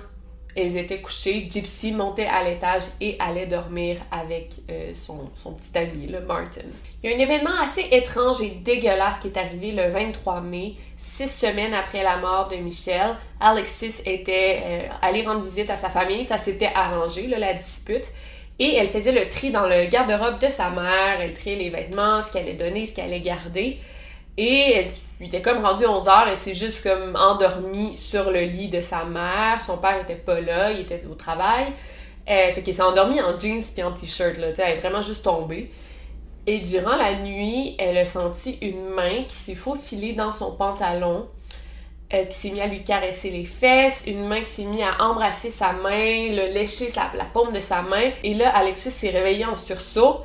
[0.58, 6.06] elles étaient couchées, Gypsy montait à l'étage et allait dormir avec euh, son, petit ami,
[6.06, 6.62] le Martin.
[7.02, 10.74] Il y a un événement assez étrange et dégueulasse qui est arrivé le 23 mai,
[10.96, 13.16] six semaines après la mort de Michel.
[13.40, 18.06] Alexis était euh, allée rendre visite à sa famille, ça s'était arrangé, la dispute.
[18.58, 22.20] Et elle faisait le tri dans le garde-robe de sa mère, elle triait les vêtements,
[22.20, 23.78] ce qu'elle allait donner, ce qu'elle allait garder.
[24.36, 24.86] Et
[25.20, 28.80] il était comme rendu 11 heures, et s'est juste comme endormi sur le lit de
[28.80, 29.60] sa mère.
[29.64, 31.66] Son père était pas là, il était au travail.
[32.28, 34.48] Euh, fait qu'il s'est endormi en jeans puis en t-shirt, là.
[34.58, 35.70] elle est vraiment juste tombée.
[36.46, 41.28] Et durant la nuit, elle a senti une main qui s'est faufilée dans son pantalon,
[42.12, 45.02] euh, qui s'est mis à lui caresser les fesses, une main qui s'est mis à
[45.02, 48.10] embrasser sa main, le lécher la paume de sa main.
[48.22, 50.20] Et là, Alexis s'est réveillé en sursaut.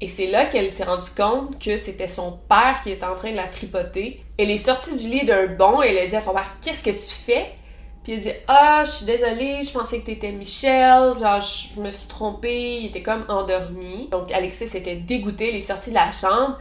[0.00, 3.32] Et c'est là qu'elle s'est rendue compte que c'était son père qui était en train
[3.32, 4.22] de la tripoter.
[4.38, 6.84] Elle est sortie du lit d'un bond et elle a dit à son père Qu'est-ce
[6.84, 7.52] que tu fais
[8.04, 11.90] Puis il dit Ah, je suis désolée, je pensais que t'étais Michel, genre je me
[11.90, 14.08] suis trompée, il était comme endormi.
[14.10, 16.56] Donc Alexis était dégoûté, il est sorti de la chambre.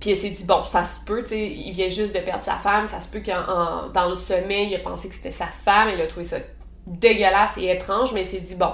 [0.00, 2.42] Puis elle s'est dit Bon, ça se peut, tu sais, il vient juste de perdre
[2.42, 5.46] sa femme, ça se peut qu'en dans le sommeil, il a pensé que c'était sa
[5.46, 6.38] femme, il a trouvé ça
[6.88, 8.72] dégueulasse et étrange, mais il s'est dit Bon,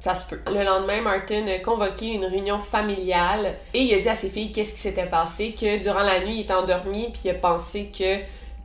[0.00, 0.40] ça se peut.
[0.46, 4.52] Le lendemain, Martin a convoqué une réunion familiale et il a dit à ses filles
[4.52, 7.90] qu'est-ce qui s'était passé, que durant la nuit, il était endormi puis il a pensé
[7.96, 8.18] que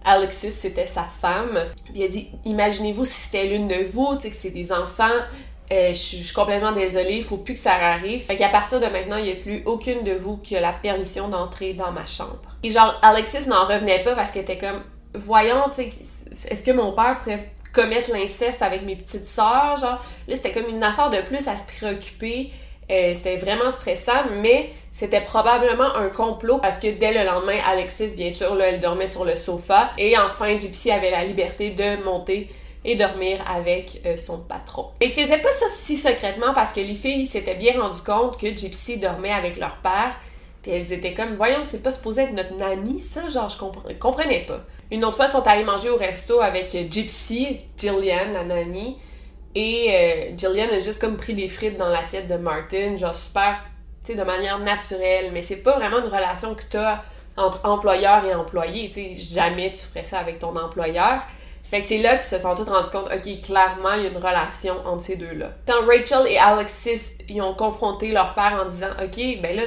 [0.04, 1.60] Alexis c'était sa femme.
[1.94, 5.04] Il a dit imaginez-vous si c'était l'une de vous, tu sais que c'est des enfants.
[5.72, 8.22] Euh, je suis complètement désolée, il faut plus que ça arrive.
[8.22, 10.74] Fait qu'à partir de maintenant, il n'y a plus aucune de vous qui a la
[10.74, 12.42] permission d'entrer dans ma chambre.
[12.62, 14.82] Et genre, Alexis n'en revenait pas parce qu'elle était comme,
[15.16, 15.94] voyons, tu sais,
[16.50, 20.04] est-ce que mon père pourrait commettre l'inceste avec mes petites sœurs, genre.
[20.28, 22.52] Là, c'était comme une affaire de plus à se préoccuper.
[22.90, 28.16] Euh, c'était vraiment stressant, mais c'était probablement un complot parce que dès le lendemain, Alexis,
[28.16, 32.04] bien sûr, là, elle dormait sur le sofa et enfin, Gypsy avait la liberté de
[32.04, 32.50] monter
[32.84, 34.88] et dormir avec euh, son patron.
[35.00, 38.38] Mais il faisait pas ça si secrètement parce que les filles s'étaient bien rendu compte
[38.38, 40.16] que Gypsy dormait avec leur père
[40.62, 43.30] puis elles étaient comme, voyons, c'est pas supposé être notre nanny, ça?
[43.30, 44.62] Genre, je comprenais pas.
[44.92, 48.98] Une autre fois, elles sont allées manger au resto avec Gypsy, Jillian, la nanny.
[49.56, 53.64] Et euh, Jillian a juste comme pris des frites dans l'assiette de Martin, genre super,
[54.04, 55.32] tu sais, de manière naturelle.
[55.32, 57.04] Mais c'est pas vraiment une relation que t'as
[57.38, 58.90] entre employeur et employé.
[58.90, 61.22] Tu sais, jamais tu ferais ça avec ton employeur.
[61.64, 64.10] Fait que c'est là qu'ils se sont tous rendus compte, ok, clairement, il y a
[64.10, 65.52] une relation entre ces deux-là.
[65.66, 69.64] Quand Rachel et Alexis, ils ont confronté leur père en disant, ok, ben là,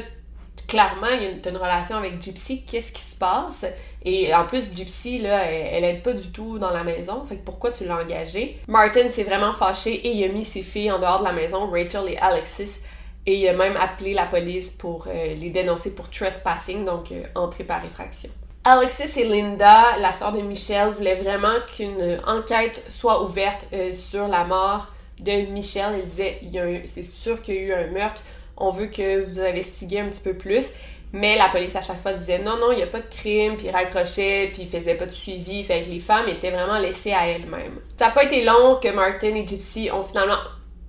[0.67, 3.67] clairement, il y a une, relation avec Gypsy, qu'est-ce qui se passe?
[4.05, 7.45] Et en plus, Gypsy, là, elle, aide pas du tout dans la maison, fait que
[7.45, 8.61] pourquoi tu l'as engagée?
[8.69, 11.71] Martin s'est vraiment fâché et il a mis ses filles en dehors de la maison,
[11.71, 12.81] Rachel et Alexis,
[13.27, 17.23] et il a même appelé la police pour euh, les dénoncer pour trespassing, donc euh,
[17.35, 18.31] entrée par effraction.
[18.65, 24.29] Alexis et Linda, la sœur de Michel, voulaient vraiment qu'une enquête soit ouverte euh, sur
[24.29, 24.87] la mort
[25.19, 26.01] de Michel.
[26.03, 26.41] Ils disaient,
[26.87, 28.23] c'est sûr qu'il y a eu un meurtre,
[28.57, 30.67] on veut que vous investiguiez un petit peu plus.
[31.13, 33.57] Mais la police à chaque fois disait non, non, il n'y a pas de crime,
[33.57, 35.63] puis raccrochait, puis faisait pas de suivi.
[35.63, 37.79] Fait que les femmes étaient vraiment laissées à elles-mêmes.
[37.97, 40.39] Ça n'a pas été long que Martin et Gypsy ont finalement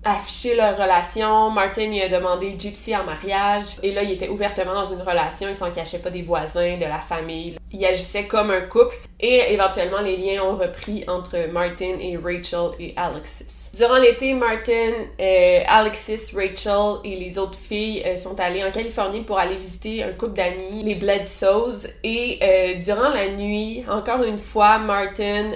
[0.05, 1.49] affiché leur relation.
[1.49, 3.79] Martin lui a demandé Gypsy en mariage.
[3.83, 5.49] Et là, il était ouvertement dans une relation.
[5.49, 7.57] Il s'en cachait pas des voisins, de la famille.
[7.71, 8.95] Il agissait comme un couple.
[9.19, 13.71] Et éventuellement, les liens ont repris entre Martin et Rachel et Alexis.
[13.75, 19.21] Durant l'été, Martin, euh, Alexis, Rachel et les autres filles euh, sont allées en Californie
[19.21, 21.87] pour aller visiter un couple d'amis, les Bledsoes.
[22.03, 25.53] Et euh, durant la nuit, encore une fois, Martin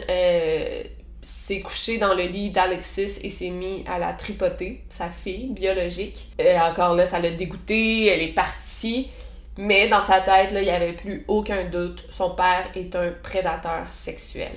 [1.21, 6.27] s'est couché dans le lit d'Alexis et s'est mis à la tripoter, sa fille biologique.
[6.37, 9.09] Et encore là, ça l'a dégoûté, elle est partie.
[9.57, 12.05] Mais dans sa tête, là, il n'y avait plus aucun doute.
[12.11, 14.53] Son père est un prédateur sexuel.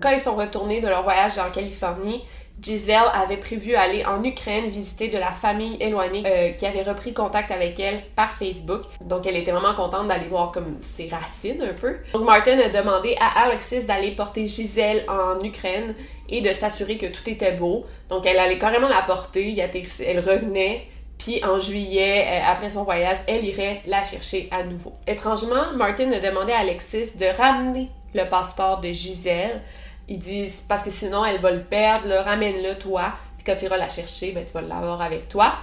[0.00, 2.24] Quand ils sont retournés de leur voyage en Californie,
[2.60, 7.12] Giselle avait prévu aller en Ukraine visiter de la famille éloignée euh, qui avait repris
[7.12, 8.82] contact avec elle par Facebook.
[9.02, 11.96] Donc elle était vraiment contente d'aller voir comme ses racines un peu.
[12.14, 15.94] Donc Martin a demandé à Alexis d'aller porter Gisèle en Ukraine
[16.28, 17.84] et de s'assurer que tout était beau.
[18.08, 20.86] Donc elle allait carrément la porter, elle revenait.
[21.18, 24.92] Puis en juillet, euh, après son voyage, elle irait la chercher à nouveau.
[25.06, 29.62] Étrangement, Martin a demandé à Alexis de ramener le passeport de Gisèle
[30.08, 33.76] ils disent parce que sinon elle va le perdre, ramène-le toi, puis quand tu iras
[33.76, 35.54] la chercher, ben tu vas l'avoir avec toi.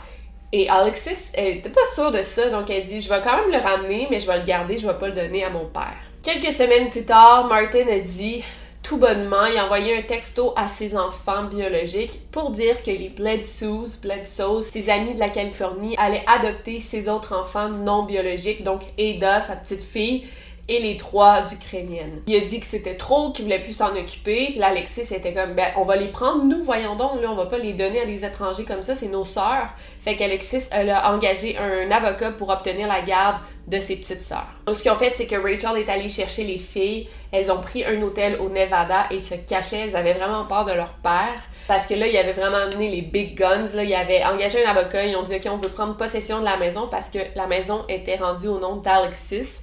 [0.52, 3.52] Et Alexis, elle était pas sûre de ça, donc elle dit Je vais quand même
[3.52, 5.98] le ramener, mais je vais le garder, je vais pas le donner à mon père.
[6.22, 8.44] Quelques semaines plus tard, Martin a dit
[8.84, 13.10] tout bonnement, il a envoyé un texto à ses enfants biologiques pour dire que les
[13.10, 18.82] Bledsoes, Bledsoes, ses amis de la Californie, allaient adopter ses autres enfants non biologiques, donc
[19.00, 20.28] Ada, sa petite fille,
[20.70, 22.22] et les trois Ukrainiennes.
[22.26, 24.48] Il a dit que c'était trop, qu'il voulait plus s'en occuper.
[24.52, 27.48] Puis l'Alexis était comme, ben, on va les prendre, nous, voyons donc, là, on va
[27.48, 29.70] pas les donner à des étrangers comme ça, c'est nos sœurs.
[30.00, 33.38] Fait qu'Alexis, elle a engagé un avocat pour obtenir la garde
[33.68, 34.48] de ses petites sœurs.
[34.66, 37.08] Donc, ce qu'ils ont fait, c'est que Rachel est allée chercher les filles.
[37.32, 39.88] Elles ont pris un hôtel au Nevada et se cachaient.
[39.88, 41.42] Elles avaient vraiment peur de leur père.
[41.68, 43.68] Parce que là, il avait vraiment amené les big guns.
[43.74, 45.06] Là, il avait engagé un avocat.
[45.06, 47.86] Ils ont dit, OK, on veut prendre possession de la maison parce que la maison
[47.88, 49.62] était rendue au nom d'Alexis.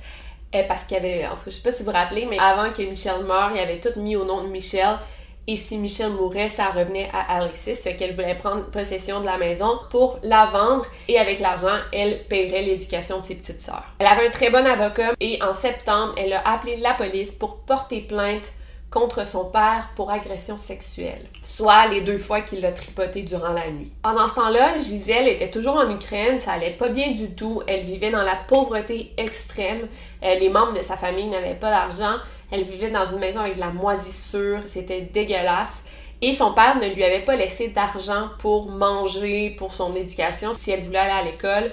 [0.55, 2.26] Euh, parce qu'il y avait, en tout cas, je sais pas si vous vous rappelez,
[2.26, 4.98] mais avant que Michel meure, il avait tout mis au nom de Michel.
[5.46, 9.38] Et si Michel mourait, ça revenait à Alexis, ce qu'elle voulait prendre possession de la
[9.38, 13.84] maison pour la vendre et avec l'argent, elle paierait l'éducation de ses petites sœurs.
[13.98, 17.57] Elle avait un très bon avocat et en septembre, elle a appelé la police pour
[17.62, 18.44] porter plainte
[18.91, 23.70] contre son père pour agression sexuelle, soit les deux fois qu'il l'a tripoté durant la
[23.70, 23.93] nuit.
[24.03, 27.84] Pendant ce temps-là, Gisèle était toujours en Ukraine, ça allait pas bien du tout, elle
[27.84, 29.88] vivait dans la pauvreté extrême,
[30.22, 32.14] Euh, les membres de sa famille n'avaient pas d'argent,
[32.51, 35.82] elle vivait dans une maison avec de la moisissure, c'était dégueulasse.
[36.20, 40.53] Et son père ne lui avait pas laissé d'argent pour manger, pour son éducation.
[40.53, 41.72] Si elle voulait aller à l'école,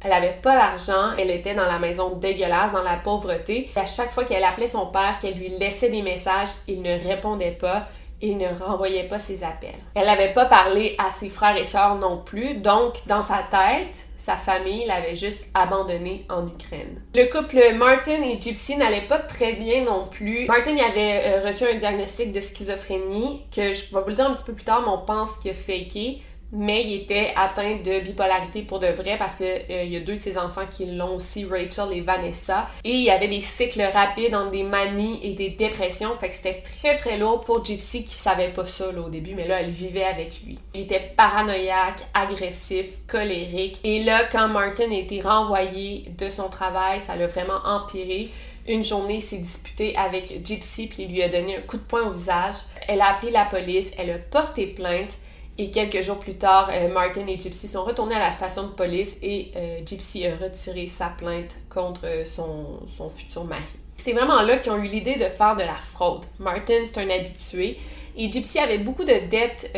[0.00, 3.70] elle avait pas d'argent, elle était dans la maison dégueulasse, dans la pauvreté.
[3.74, 6.98] Et à chaque fois qu'elle appelait son père, qu'elle lui laissait des messages, il ne
[7.08, 7.88] répondait pas
[8.20, 9.78] et ne renvoyait pas ses appels.
[9.94, 13.96] Elle n'avait pas parlé à ses frères et sœurs non plus, donc dans sa tête,
[14.16, 17.00] sa famille l'avait juste abandonnée en Ukraine.
[17.14, 20.46] Le couple Martin et Gypsy n'allait pas très bien non plus.
[20.46, 24.34] Martin avait euh, reçu un diagnostic de schizophrénie que je vais vous le dire un
[24.34, 26.20] petit peu plus tard, mais on pense qu'il a faké
[26.52, 30.00] mais il était atteint de bipolarité pour de vrai parce que euh, il y a
[30.00, 32.68] deux de ses enfants qui l'ont aussi, Rachel et Vanessa.
[32.84, 36.34] Et il y avait des cycles rapides entre des manies et des dépressions, fait que
[36.34, 39.70] c'était très très lourd pour Gypsy qui savait pas ça au début, mais là elle
[39.70, 40.58] vivait avec lui.
[40.74, 43.78] Il était paranoïaque, agressif, colérique.
[43.84, 48.30] Et là, quand Martin a été renvoyé de son travail, ça l'a vraiment empiré.
[48.66, 51.82] Une journée, il s'est disputé avec Gypsy puis il lui a donné un coup de
[51.82, 52.56] poing au visage.
[52.86, 55.16] Elle a appelé la police, elle a porté plainte.
[55.60, 58.68] Et quelques jours plus tard, euh, Martin et Gypsy sont retournés à la station de
[58.68, 63.64] police et euh, Gypsy a retiré sa plainte contre euh, son, son futur mari.
[63.96, 66.24] C'est vraiment là qu'ils ont eu l'idée de faire de la fraude.
[66.38, 67.76] Martin, c'est un habitué
[68.16, 69.76] et Gypsy avait beaucoup de dettes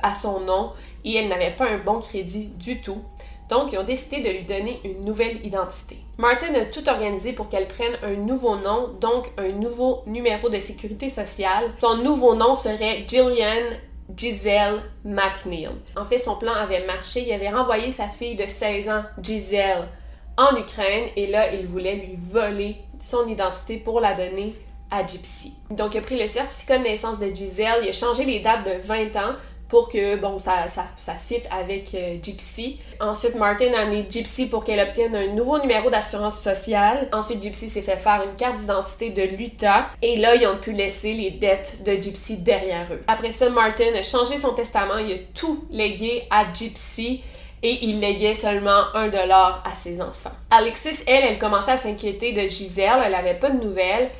[0.00, 0.70] à son nom
[1.04, 3.02] et elle n'avait pas un bon crédit du tout.
[3.50, 5.98] Donc, ils ont décidé de lui donner une nouvelle identité.
[6.16, 10.60] Martin a tout organisé pour qu'elle prenne un nouveau nom, donc un nouveau numéro de
[10.60, 11.72] sécurité sociale.
[11.80, 13.76] Son nouveau nom serait Jillian
[14.16, 15.70] Giselle McNeil.
[15.96, 17.22] En fait, son plan avait marché.
[17.26, 19.88] Il avait renvoyé sa fille de 16 ans, Giselle,
[20.36, 24.54] en Ukraine et là, il voulait lui voler son identité pour la donner
[24.90, 25.54] à Gypsy.
[25.70, 28.64] Donc, il a pris le certificat de naissance de Giselle, il a changé les dates
[28.64, 29.34] de 20 ans
[29.72, 32.78] pour que, bon, ça, ça, fit avec euh, Gypsy.
[33.00, 37.08] Ensuite, Martin a amené Gypsy pour qu'elle obtienne un nouveau numéro d'assurance sociale.
[37.10, 39.88] Ensuite, Gypsy s'est fait faire une carte d'identité de l'Utah.
[40.02, 43.02] Et là, ils ont pu laisser les dettes de Gypsy derrière eux.
[43.06, 44.98] Après ça, Martin a changé son testament.
[44.98, 47.22] Il a tout légué à Gypsy
[47.62, 50.32] et il léguait seulement un dollar à ses enfants.
[50.50, 53.00] Alexis, elle, elle commençait à s'inquiéter de Giselle.
[53.02, 54.10] Elle n'avait pas de nouvelles.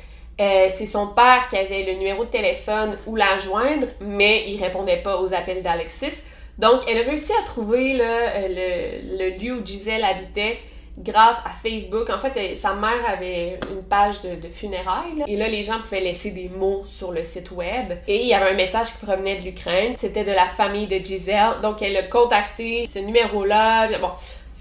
[0.41, 4.61] Euh, c'est son père qui avait le numéro de téléphone où la joindre, mais il
[4.63, 6.23] répondait pas aux appels d'Alexis.
[6.57, 10.57] Donc, elle a réussi à trouver euh, le, le lieu où Gisèle habitait
[10.97, 12.09] grâce à Facebook.
[12.09, 15.23] En fait, elle- sa mère avait une page de, funérailles.
[15.27, 17.93] Et là, les gens pouvaient laisser des mots sur le site web.
[18.07, 19.93] Et il y avait un message qui provenait de l'Ukraine.
[19.93, 21.61] C'était de la famille de Gisèle.
[21.63, 23.87] Donc, elle a contacté ce numéro-là.
[23.99, 24.11] Bon,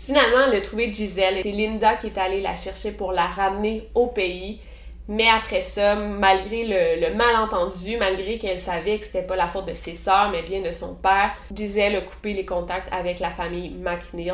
[0.07, 1.41] finalement, elle a trouvé Gisèle.
[1.43, 4.61] C'est Linda qui est allée la chercher pour la ramener au pays.
[5.09, 9.66] Mais après ça, malgré le, le malentendu, malgré qu'elle savait que c'était pas la faute
[9.66, 13.30] de ses sœurs, mais bien de son père, Gisèle a coupé les contacts avec la
[13.30, 14.32] famille McNeil.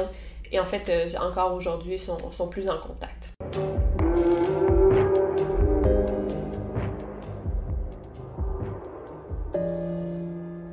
[0.52, 3.30] Et en fait, euh, encore aujourd'hui, ils sont, sont plus en contact.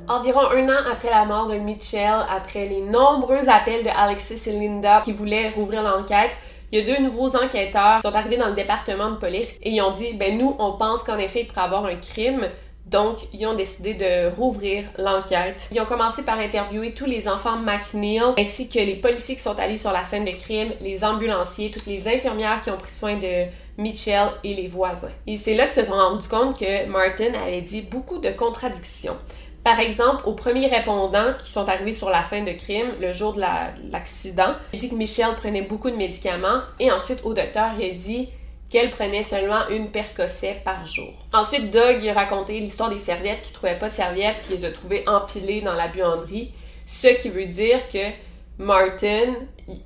[0.07, 4.51] Environ un an après la mort de Mitchell, après les nombreux appels de Alexis et
[4.51, 6.31] Linda qui voulaient rouvrir l'enquête,
[6.71, 9.71] il y a deux nouveaux enquêteurs qui sont arrivés dans le département de police et
[9.71, 12.47] ils ont dit ben nous on pense qu'en effet il pourrait avoir un crime
[12.85, 15.69] donc ils ont décidé de rouvrir l'enquête.
[15.71, 19.57] Ils ont commencé par interviewer tous les enfants McNeil ainsi que les policiers qui sont
[19.59, 23.15] allés sur la scène de crime, les ambulanciers, toutes les infirmières qui ont pris soin
[23.15, 23.45] de
[23.77, 25.09] Mitchell et les voisins.
[25.25, 29.17] Et c'est là qu'ils se sont rendus compte que Martin avait dit beaucoup de contradictions.
[29.65, 33.33] Par exemple, aux premiers répondants qui sont arrivés sur la scène de crime le jour
[33.33, 37.33] de la- de l'accident, il dit que Michelle prenait beaucoup de médicaments et ensuite au
[37.33, 38.29] docteur, il a dit
[38.69, 41.11] qu'elle prenait seulement une percocet par jour.
[41.33, 44.65] Ensuite, Doug a raconté l'histoire des serviettes, qu'il trouvait pas de serviettes, puis il les
[44.65, 46.51] a trouvées empilées dans la buanderie,
[46.85, 48.05] ce qui veut dire que
[48.59, 49.33] Martin,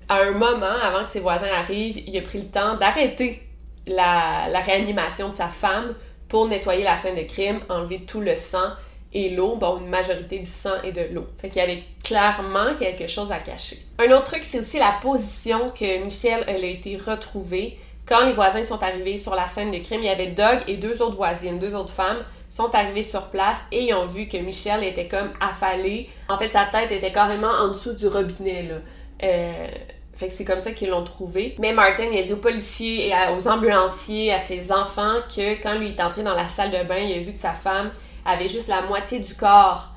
[0.10, 3.44] à un moment avant que ses voisins arrivent, il a pris le temps d'arrêter
[3.88, 5.96] la, la réanimation de sa femme
[6.28, 8.72] pour nettoyer la scène de crime, enlever tout le sang
[9.14, 11.26] et l'eau, bon, une majorité du sang et de l'eau.
[11.40, 13.80] Fait qu'il y avait clairement quelque chose à cacher.
[13.98, 17.78] Un autre truc, c'est aussi la position que Michelle elle a été retrouvée.
[18.06, 20.78] Quand les voisins sont arrivés sur la scène de crime, il y avait Doug et
[20.78, 24.38] deux autres voisines, deux autres femmes, sont arrivées sur place et ils ont vu que
[24.38, 26.10] Michelle était comme affalée.
[26.28, 28.76] En fait, sa tête était carrément en dessous du robinet, là.
[29.22, 29.68] Euh,
[30.16, 31.56] fait que c'est comme ça qu'ils l'ont trouvé.
[31.60, 35.76] Mais Martin, il a dit aux policiers et aux ambulanciers, à ses enfants, que quand
[35.76, 37.92] lui est entré dans la salle de bain, il a vu que sa femme
[38.30, 39.90] avait juste la moitié du corps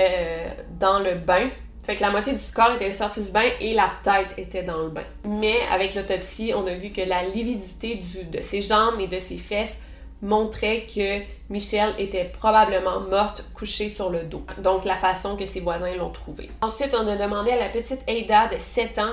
[0.00, 1.48] euh, dans le bain.
[1.84, 4.78] Fait que la moitié du corps était sortie du bain et la tête était dans
[4.78, 5.04] le bain.
[5.24, 9.38] Mais avec l'autopsie, on a vu que la lividité de ses jambes et de ses
[9.38, 9.78] fesses
[10.22, 11.20] montrait que
[11.50, 14.44] Michelle était probablement morte couchée sur le dos.
[14.58, 16.50] Donc la façon que ses voisins l'ont trouvée.
[16.60, 19.12] Ensuite, on a demandé à la petite Ada de 7 ans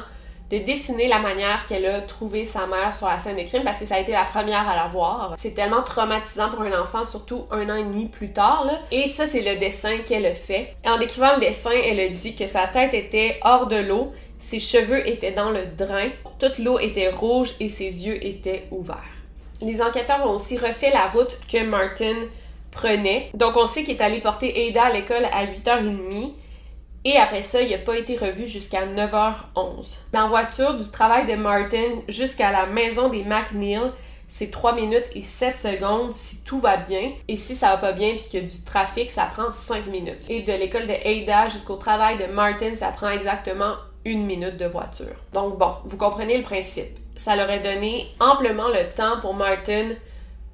[0.53, 3.79] de dessiner la manière qu'elle a trouvé sa mère sur la scène de crime parce
[3.79, 5.33] que ça a été la première à la voir.
[5.35, 8.69] C'est tellement traumatisant pour un enfant, surtout un an et demi plus tard.
[8.91, 10.75] Et ça, c'est le dessin qu'elle a fait.
[10.85, 14.59] En décrivant le dessin, elle a dit que sa tête était hors de l'eau, ses
[14.59, 18.97] cheveux étaient dans le drain, toute l'eau était rouge et ses yeux étaient ouverts.
[19.59, 22.27] Les enquêteurs ont aussi refait la route que Martin
[22.69, 23.31] prenait.
[23.33, 26.33] Donc on sait qu'il est allé porter Ada à l'école à 8h30
[27.05, 29.97] et après ça, il n'a pas été revu jusqu'à 9h11.
[30.13, 33.91] En voiture, du travail de Martin jusqu'à la maison des McNeil,
[34.29, 37.11] c'est 3 minutes et 7 secondes si tout va bien.
[37.27, 39.85] Et si ça va pas bien puis qu'il y a du trafic, ça prend 5
[39.87, 40.25] minutes.
[40.29, 43.75] Et de l'école de Ada jusqu'au travail de Martin, ça prend exactement
[44.05, 45.15] une minute de voiture.
[45.33, 46.97] Donc bon, vous comprenez le principe.
[47.15, 49.89] Ça leur a donné amplement le temps pour Martin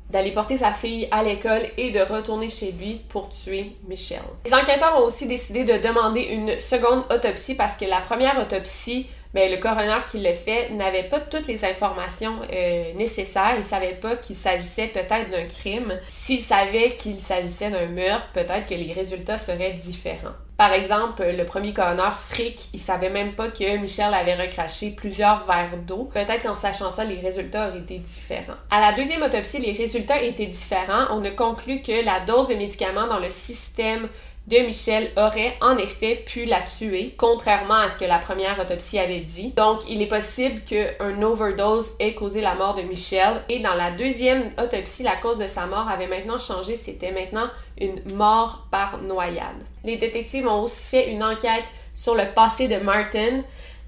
[0.10, 4.20] d'aller porter sa fille à l'école et de retourner chez lui pour tuer Michelle.
[4.46, 9.08] Les enquêteurs ont aussi décidé de demander une seconde autopsie parce que la première autopsie,
[9.34, 13.54] ben, le coroner qui l'a fait n'avait pas toutes les informations euh, nécessaires.
[13.58, 16.00] Il savait pas qu'il s'agissait peut-être d'un crime.
[16.08, 20.34] S'il savait qu'il s'agissait d'un meurtre, peut-être que les résultats seraient différents.
[20.60, 25.46] Par exemple, le premier coroner, Frick, il savait même pas que Michel avait recraché plusieurs
[25.46, 26.10] verres d'eau.
[26.14, 28.58] Peut-être qu'en sachant ça, les résultats auraient été différents.
[28.70, 31.06] À la deuxième autopsie, les résultats étaient différents.
[31.12, 34.10] On a conclu que la dose de médicaments dans le système
[34.50, 38.98] de Michel aurait en effet pu la tuer, contrairement à ce que la première autopsie
[38.98, 39.52] avait dit.
[39.52, 43.44] Donc, il est possible qu'un overdose ait causé la mort de Michel.
[43.48, 46.76] Et dans la deuxième autopsie, la cause de sa mort avait maintenant changé.
[46.76, 47.48] C'était maintenant
[47.80, 49.64] une mort par noyade.
[49.84, 53.44] Les détectives ont aussi fait une enquête sur le passé de Martin.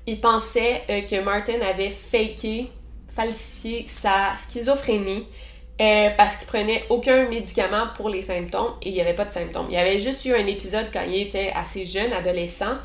[0.06, 2.70] Ils pensaient euh, que Martin avait faké,
[3.16, 5.26] falsifié sa schizophrénie
[5.82, 9.32] euh, parce qu'il prenait aucun médicament pour les symptômes et il n'y avait pas de
[9.32, 9.66] symptômes.
[9.70, 12.78] Il y avait juste eu un épisode quand il était assez jeune, adolescent,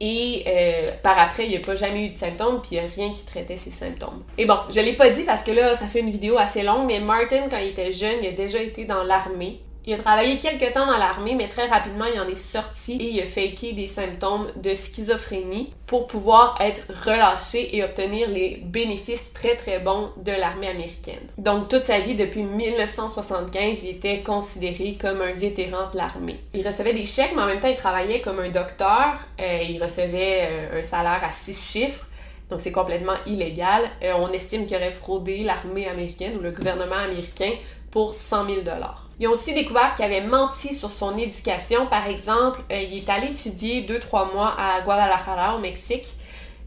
[0.00, 2.86] et euh, par après, il n'y a pas jamais eu de symptômes, puis il n'y
[2.86, 4.22] a rien qui traitait ces symptômes.
[4.36, 6.86] Et bon, je l'ai pas dit parce que là, ça fait une vidéo assez longue,
[6.86, 9.60] mais Martin, quand il était jeune, il a déjà été dans l'armée.
[9.86, 13.10] Il a travaillé quelques temps dans l'armée, mais très rapidement, il en est sorti et
[13.10, 19.32] il a faké des symptômes de schizophrénie pour pouvoir être relâché et obtenir les bénéfices
[19.32, 21.22] très très bons de l'armée américaine.
[21.38, 26.38] Donc toute sa vie, depuis 1975, il était considéré comme un vétéran de l'armée.
[26.52, 29.14] Il recevait des chèques, mais en même temps, il travaillait comme un docteur.
[29.40, 32.04] Euh, il recevait euh, un salaire à six chiffres.
[32.50, 33.84] Donc c'est complètement illégal.
[34.02, 37.52] Euh, on estime qu'il aurait fraudé l'armée américaine ou le gouvernement américain
[37.90, 39.07] pour 100 000 dollars.
[39.20, 41.86] Ils ont aussi découvert qu'il avait menti sur son éducation.
[41.86, 46.06] Par exemple, euh, il est allé étudier 2-3 mois à Guadalajara, au Mexique.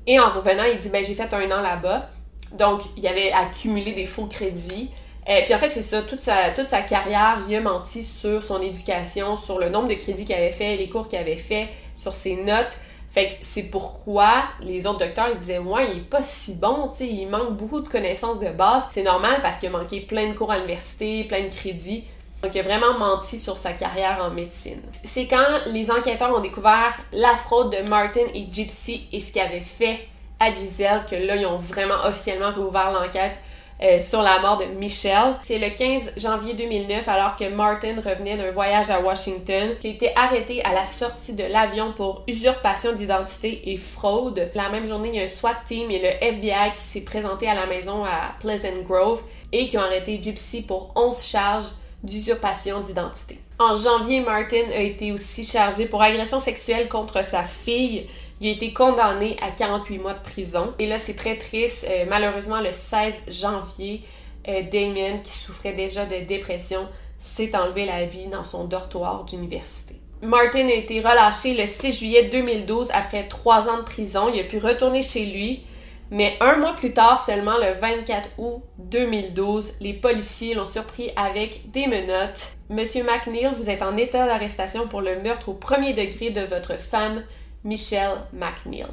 [0.06, 2.10] Et en revenant, il dit ben, J'ai fait un an là-bas.
[2.52, 4.90] Donc, il avait accumulé des faux crédits.
[5.28, 8.04] Et euh, puis en fait, c'est ça, toute sa, toute sa carrière, il a menti
[8.04, 11.38] sur son éducation, sur le nombre de crédits qu'il avait fait, les cours qu'il avait
[11.38, 12.76] fait, sur ses notes.
[13.12, 14.32] Fait que c'est pourquoi
[14.62, 17.58] les autres docteurs ils disaient moi il est pas si bon, tu sais, il manque
[17.58, 18.88] beaucoup de connaissances de base.
[18.94, 22.06] C'est normal parce qu'il a manqué plein de cours à l'université, plein de crédits.
[22.44, 24.82] Donc, il a vraiment menti sur sa carrière en médecine.
[25.04, 29.42] C'est quand les enquêteurs ont découvert la fraude de Martin et Gypsy et ce qu'ils
[29.42, 30.08] avaient fait
[30.40, 33.38] à Giselle que là, ils ont vraiment officiellement réouvert l'enquête
[33.84, 35.36] euh, sur la mort de Michelle.
[35.42, 39.90] C'est le 15 janvier 2009, alors que Martin revenait d'un voyage à Washington, qui a
[39.92, 44.52] été arrêté à la sortie de l'avion pour usurpation d'identité et fraude.
[44.54, 47.48] La même journée, il y a un SWAT team et le FBI qui s'est présenté
[47.48, 51.66] à la maison à Pleasant Grove et qui ont arrêté Gypsy pour 11 charges
[52.04, 53.40] d'usurpation d'identité.
[53.60, 58.08] En janvier, Martin a été aussi chargé pour agression sexuelle contre sa fille.
[58.40, 60.74] Il a été condamné à 48 mois de prison.
[60.80, 61.86] Et là, c'est très triste.
[61.88, 64.02] Euh, malheureusement, le 16 janvier,
[64.48, 66.88] euh, Damien, qui souffrait déjà de dépression,
[67.20, 69.96] s'est enlevé la vie dans son dortoir d'université.
[70.24, 74.32] Martin a été relâché le 6 juillet 2012 après trois ans de prison.
[74.34, 75.64] Il a pu retourner chez lui.
[76.14, 81.72] Mais un mois plus tard, seulement le 24 août 2012, les policiers l'ont surpris avec
[81.72, 82.58] des menottes.
[82.70, 86.78] Monsieur McNeil, vous êtes en état d'arrestation pour le meurtre au premier degré de votre
[86.78, 87.24] femme,
[87.64, 88.88] Michelle McNeil.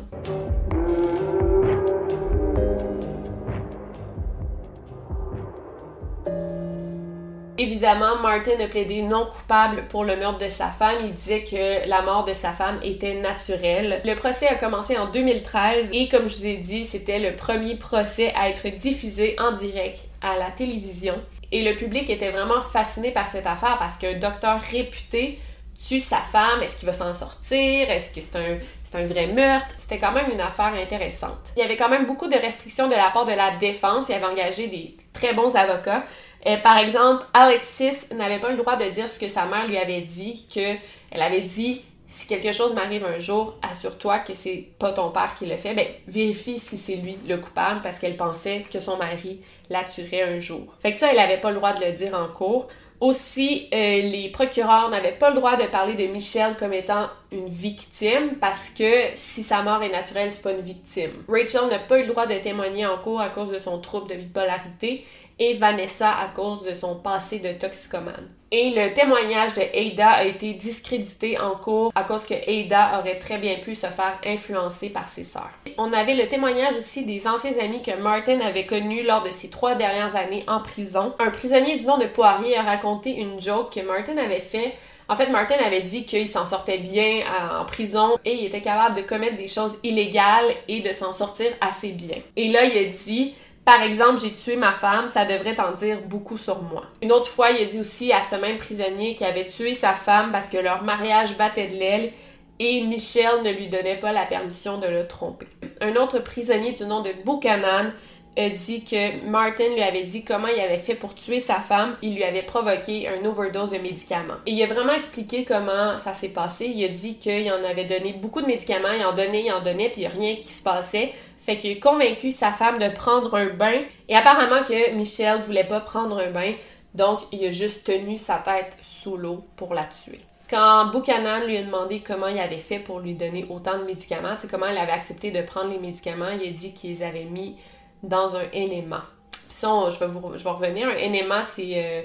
[7.60, 10.98] Évidemment, Martin a plaidé non coupable pour le meurtre de sa femme.
[11.02, 14.00] Il disait que la mort de sa femme était naturelle.
[14.04, 17.74] Le procès a commencé en 2013 et comme je vous ai dit, c'était le premier
[17.74, 21.14] procès à être diffusé en direct à la télévision.
[21.50, 25.40] Et le public était vraiment fasciné par cette affaire parce qu'un docteur réputé
[25.84, 27.90] tue sa femme, est-ce qu'il va s'en sortir?
[27.90, 29.74] Est-ce que c'est un, c'est un vrai meurtre?
[29.78, 31.38] C'était quand même une affaire intéressante.
[31.56, 34.06] Il y avait quand même beaucoup de restrictions de la part de la défense.
[34.08, 36.04] Il avait engagé des très bons avocats.
[36.46, 39.76] Euh, par exemple, Alexis n'avait pas le droit de dire ce que sa mère lui
[39.76, 40.76] avait dit, que
[41.10, 45.34] elle avait dit si quelque chose m'arrive un jour, assure-toi que c'est pas ton père
[45.38, 45.74] qui le fait.
[45.74, 50.22] Ben, vérifie si c'est lui le coupable parce qu'elle pensait que son mari la tuerait
[50.22, 50.74] un jour.
[50.80, 52.68] Fait que ça, elle avait pas le droit de le dire en cours.
[53.00, 57.48] Aussi, euh, les procureurs n'avaient pas le droit de parler de Michelle comme étant une
[57.48, 61.12] victime parce que si sa mort est naturelle, c'est pas une victime.
[61.28, 64.10] Rachel n'a pas eu le droit de témoigner en cours à cause de son trouble
[64.10, 65.04] de bipolarité
[65.38, 68.28] et Vanessa à cause de son passé de toxicomane.
[68.50, 73.18] Et le témoignage de Ada a été discrédité en cours à cause que Ada aurait
[73.18, 75.50] très bien pu se faire influencer par ses sœurs.
[75.76, 79.50] On avait le témoignage aussi des anciens amis que Martin avait connus lors de ses
[79.50, 81.14] trois dernières années en prison.
[81.18, 84.74] Un prisonnier du nom de Poirier a raconté une joke que Martin avait fait
[85.10, 87.22] en fait, Martin avait dit qu'il s'en sortait bien
[87.58, 91.46] en prison et il était capable de commettre des choses illégales et de s'en sortir
[91.62, 92.18] assez bien.
[92.36, 93.34] Et là, il a dit
[93.68, 96.84] par exemple, j'ai tué ma femme, ça devrait en dire beaucoup sur moi.
[97.02, 99.92] Une autre fois, il a dit aussi à ce même prisonnier qu'il avait tué sa
[99.92, 102.12] femme parce que leur mariage battait de l'aile
[102.58, 105.48] et Michel ne lui donnait pas la permission de le tromper.
[105.82, 107.92] Un autre prisonnier du nom de Buchanan
[108.38, 111.96] a dit que Martin lui avait dit comment il avait fait pour tuer sa femme.
[112.00, 114.36] Il lui avait provoqué un overdose de médicaments.
[114.46, 116.72] Et il a vraiment expliqué comment ça s'est passé.
[116.74, 119.62] Il a dit qu'il en avait donné beaucoup de médicaments, il en donnait, il en
[119.62, 121.12] donnait, puis il n'y a rien qui se passait.
[121.48, 123.80] Fait qu'il a convaincu sa femme de prendre un bain.
[124.06, 126.52] Et apparemment que Michel voulait pas prendre un bain.
[126.92, 130.20] Donc, il a juste tenu sa tête sous l'eau pour la tuer.
[130.50, 134.36] Quand Buchanan lui a demandé comment il avait fait pour lui donner autant de médicaments,
[134.50, 137.56] comment il avait accepté de prendre les médicaments, il a dit qu'ils avait mis
[138.02, 139.04] dans un enema.
[139.30, 140.88] Puis ça, je, vais revenir.
[140.88, 142.02] Un enema, c'est euh,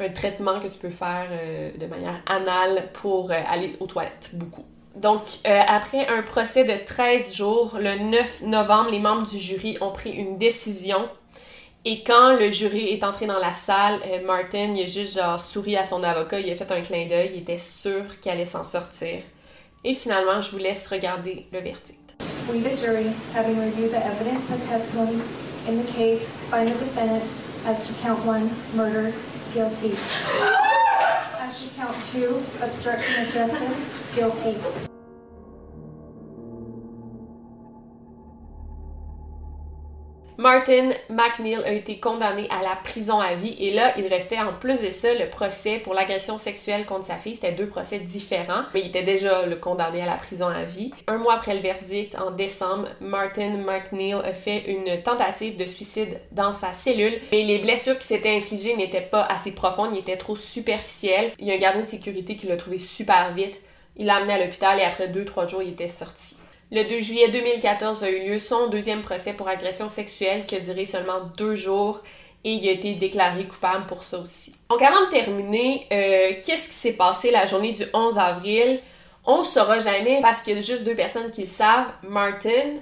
[0.00, 4.30] un traitement que tu peux faire euh, de manière anale pour euh, aller aux toilettes,
[4.32, 4.64] beaucoup.
[4.96, 9.78] Donc, euh, après un procès de 13 jours, le 9 novembre, les membres du jury
[9.80, 11.08] ont pris une décision.
[11.84, 15.40] Et quand le jury est entré dans la salle, euh, Martin, il a juste genre
[15.40, 18.46] souri à son avocat, il a fait un clin d'œil, il était sûr qu'il allait
[18.46, 19.20] s'en sortir.
[19.82, 21.98] Et finalement, je vous laisse regarder le verdict.
[22.48, 25.20] We, the jury, having reviewed the evidence and testimony
[25.68, 27.22] in the case, find the defendant
[27.66, 29.12] as to count one, murder,
[29.54, 29.96] guilty.
[31.52, 34.91] As to count two, obstruction of justice, guilty.
[40.42, 44.52] Martin McNeil a été condamné à la prison à vie et là, il restait en
[44.52, 47.36] plus de ça le procès pour l'agression sexuelle contre sa fille.
[47.36, 50.92] C'était deux procès différents, mais il était déjà le condamné à la prison à vie.
[51.06, 56.20] Un mois après le verdict, en décembre, Martin McNeil a fait une tentative de suicide
[56.32, 60.16] dans sa cellule, mais les blessures qui s'étaient infligées n'étaient pas assez profondes, ils étaient
[60.16, 61.30] trop superficielles.
[61.38, 63.60] Il y a un gardien de sécurité qui l'a trouvé super vite.
[63.96, 66.34] Il l'a amené à l'hôpital et après deux, trois jours, il était sorti.
[66.74, 70.60] Le 2 juillet 2014 a eu lieu son deuxième procès pour agression sexuelle qui a
[70.60, 72.00] duré seulement deux jours
[72.44, 74.54] et il a été déclaré coupable pour ça aussi.
[74.70, 78.80] Donc avant de terminer, euh, qu'est-ce qui s'est passé la journée du 11 avril?
[79.26, 82.78] On ne saura jamais parce qu'il y a juste deux personnes qui le savent, Martin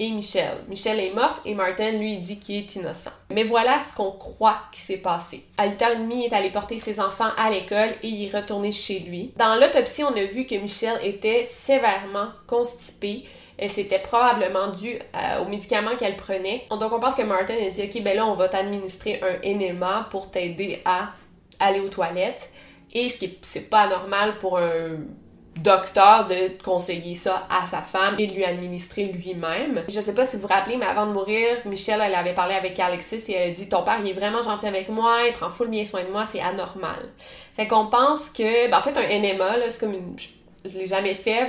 [0.00, 0.64] et Michelle.
[0.66, 3.10] Michelle est morte et Martin lui dit qu'il est innocent.
[3.30, 5.44] Mais voilà ce qu'on croit qui s'est passé.
[5.58, 9.00] À 8h30, il est allé porter ses enfants à l'école et il est retourné chez
[9.00, 9.32] lui.
[9.36, 13.24] Dans l'autopsie, on a vu que Michelle était sévèrement constipée.
[13.68, 16.64] C'était probablement dû euh, aux médicaments qu'elle prenait.
[16.70, 20.08] Donc on pense que Martin a dit OK, ben là, on va t'administrer un enema
[20.10, 21.10] pour t'aider à
[21.58, 22.50] aller aux toilettes.
[22.92, 24.96] Et ce qui c'est pas normal pour un
[25.62, 29.84] docteur de conseiller ça à sa femme et de lui administrer lui-même.
[29.88, 32.54] Je sais pas si vous vous rappelez, mais avant de mourir, Michelle, elle avait parlé
[32.54, 35.32] avec Alexis et elle a dit Ton père, il est vraiment gentil avec moi, il
[35.32, 37.08] prend full bien soin de moi, c'est anormal.
[37.54, 40.16] Fait qu'on pense que, ben, en fait, un là, c'est comme une.
[40.62, 41.48] Je l'ai jamais fait,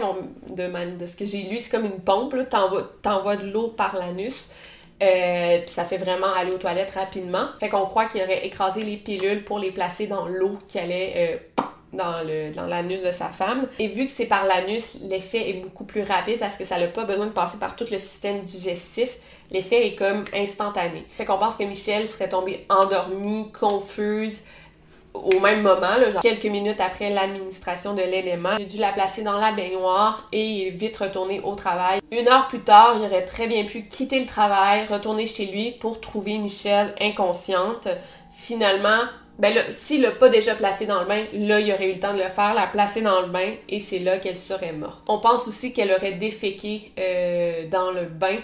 [0.49, 4.47] de, de ce que j'ai lu, c'est comme une pompe, t'envoies de l'eau par l'anus.
[5.01, 7.47] Euh, puis ça fait vraiment aller aux toilettes rapidement.
[7.59, 11.13] Fait qu'on croit qu'il aurait écrasé les pilules pour les placer dans l'eau qui allait
[11.15, 11.63] euh,
[11.93, 13.67] dans le dans l'anus de sa femme.
[13.79, 16.87] Et vu que c'est par l'anus, l'effet est beaucoup plus rapide parce que ça n'a
[16.87, 19.17] pas besoin de passer par tout le système digestif.
[19.51, 21.05] L'effet est comme instantané.
[21.09, 24.43] Fait qu'on pense que Michelle serait tombée endormie, confuse,
[25.13, 28.55] au même moment, là, genre quelques minutes après l'administration de l'élément.
[28.57, 31.99] Il a dû la placer dans la baignoire et vite retourner au travail.
[32.11, 35.71] Une heure plus tard, il aurait très bien pu quitter le travail, retourner chez lui
[35.71, 37.87] pour trouver Michelle inconsciente.
[38.33, 39.01] Finalement,
[39.41, 41.99] ben là, s'il l'a pas déjà placé dans le bain, là, il aurait eu le
[41.99, 45.03] temps de le faire, la placer dans le bain, et c'est là qu'elle serait morte.
[45.07, 48.37] On pense aussi qu'elle aurait déféqué euh, dans le bain,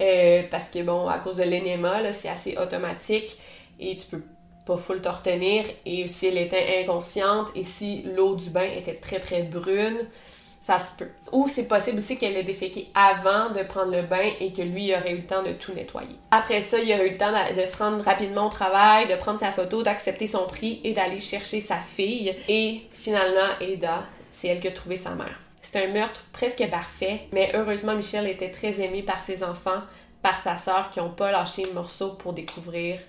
[0.00, 3.36] euh, parce que, bon, à cause de l'énéma, c'est assez automatique,
[3.80, 4.22] et tu peux
[4.64, 8.94] pas full te retenir, et si elle était inconsciente, et si l'eau du bain était
[8.94, 10.06] très très brune,
[10.64, 11.10] Ça se peut.
[11.30, 14.94] Ou c'est possible aussi qu'elle ait déféqué avant de prendre le bain et que lui
[14.94, 16.16] aurait eu le temps de tout nettoyer.
[16.30, 19.38] Après ça, il aurait eu le temps de se rendre rapidement au travail, de prendre
[19.38, 22.34] sa photo, d'accepter son prix et d'aller chercher sa fille.
[22.48, 25.38] Et finalement, Ada, c'est elle qui a trouvé sa mère.
[25.60, 29.82] C'est un meurtre presque parfait, mais heureusement, Michel était très aimé par ses enfants,
[30.22, 33.00] par sa sœur qui n'ont pas lâché le morceau pour découvrir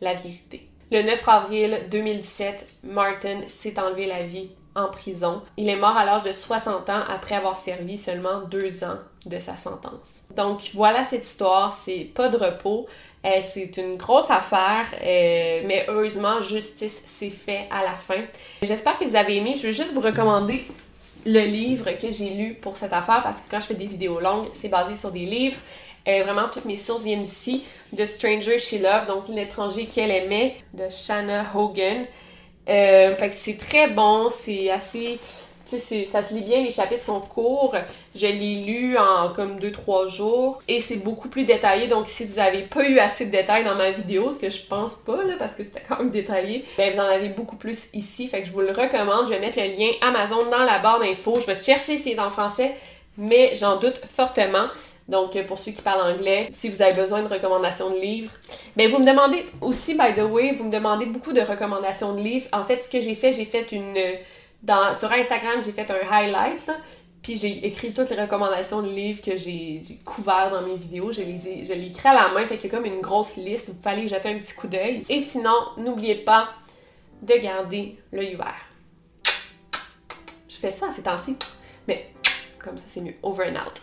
[0.00, 0.68] la vérité.
[0.92, 5.42] Le 9 avril 2017, Martin s'est enlevé la vie en prison.
[5.56, 9.38] Il est mort à l'âge de 60 ans après avoir servi seulement deux ans de
[9.38, 10.22] sa sentence.
[10.36, 12.86] Donc voilà cette histoire, c'est pas de repos,
[13.24, 18.22] euh, c'est une grosse affaire, euh, mais heureusement justice s'est fait à la fin.
[18.62, 20.64] J'espère que vous avez aimé, je veux juste vous recommander
[21.26, 24.20] le livre que j'ai lu pour cette affaire parce que quand je fais des vidéos
[24.20, 25.58] longues, c'est basé sur des livres.
[26.08, 27.62] Euh, vraiment, toutes mes sources viennent d'ici,
[27.92, 32.06] de Stranger She Loved, donc l'étranger qu'elle aimait, de Shanna Hogan.
[32.68, 35.18] Euh, fait que c'est très bon, c'est assez.
[35.68, 37.76] Tu sais, ça se lit bien, les chapitres sont courts.
[38.16, 41.86] Je l'ai lu en comme 2-3 jours et c'est beaucoup plus détaillé.
[41.86, 44.62] Donc, si vous avez pas eu assez de détails dans ma vidéo, ce que je
[44.62, 48.26] pense pas, parce que c'était quand même détaillé, ben, vous en avez beaucoup plus ici.
[48.26, 49.26] Fait que je vous le recommande.
[49.26, 51.38] Je vais mettre le lien Amazon dans la barre d'infos.
[51.40, 52.74] Je vais chercher si c'est en français,
[53.16, 54.66] mais j'en doute fortement.
[55.10, 58.30] Donc, pour ceux qui parlent anglais, si vous avez besoin de recommandations de livres,
[58.76, 62.14] mais ben, vous me demandez aussi, by the way, vous me demandez beaucoup de recommandations
[62.14, 62.46] de livres.
[62.52, 63.98] En fait, ce que j'ai fait, j'ai fait une.
[64.62, 66.70] Dans, sur Instagram, j'ai fait un highlight,
[67.22, 71.10] puis j'ai écrit toutes les recommandations de livres que j'ai couverts dans mes vidéos.
[71.10, 73.00] Je les, ai, je les écris à la main, fait qu'il y a comme une
[73.00, 73.70] grosse liste.
[73.70, 75.02] Vous pouvez aller jeter un petit coup d'œil.
[75.08, 76.50] Et sinon, n'oubliez pas
[77.20, 78.60] de garder l'œil ouvert.
[80.48, 81.36] Je fais ça ces temps-ci,
[81.88, 82.10] mais
[82.62, 83.14] comme ça, c'est mieux.
[83.22, 83.80] Over and out.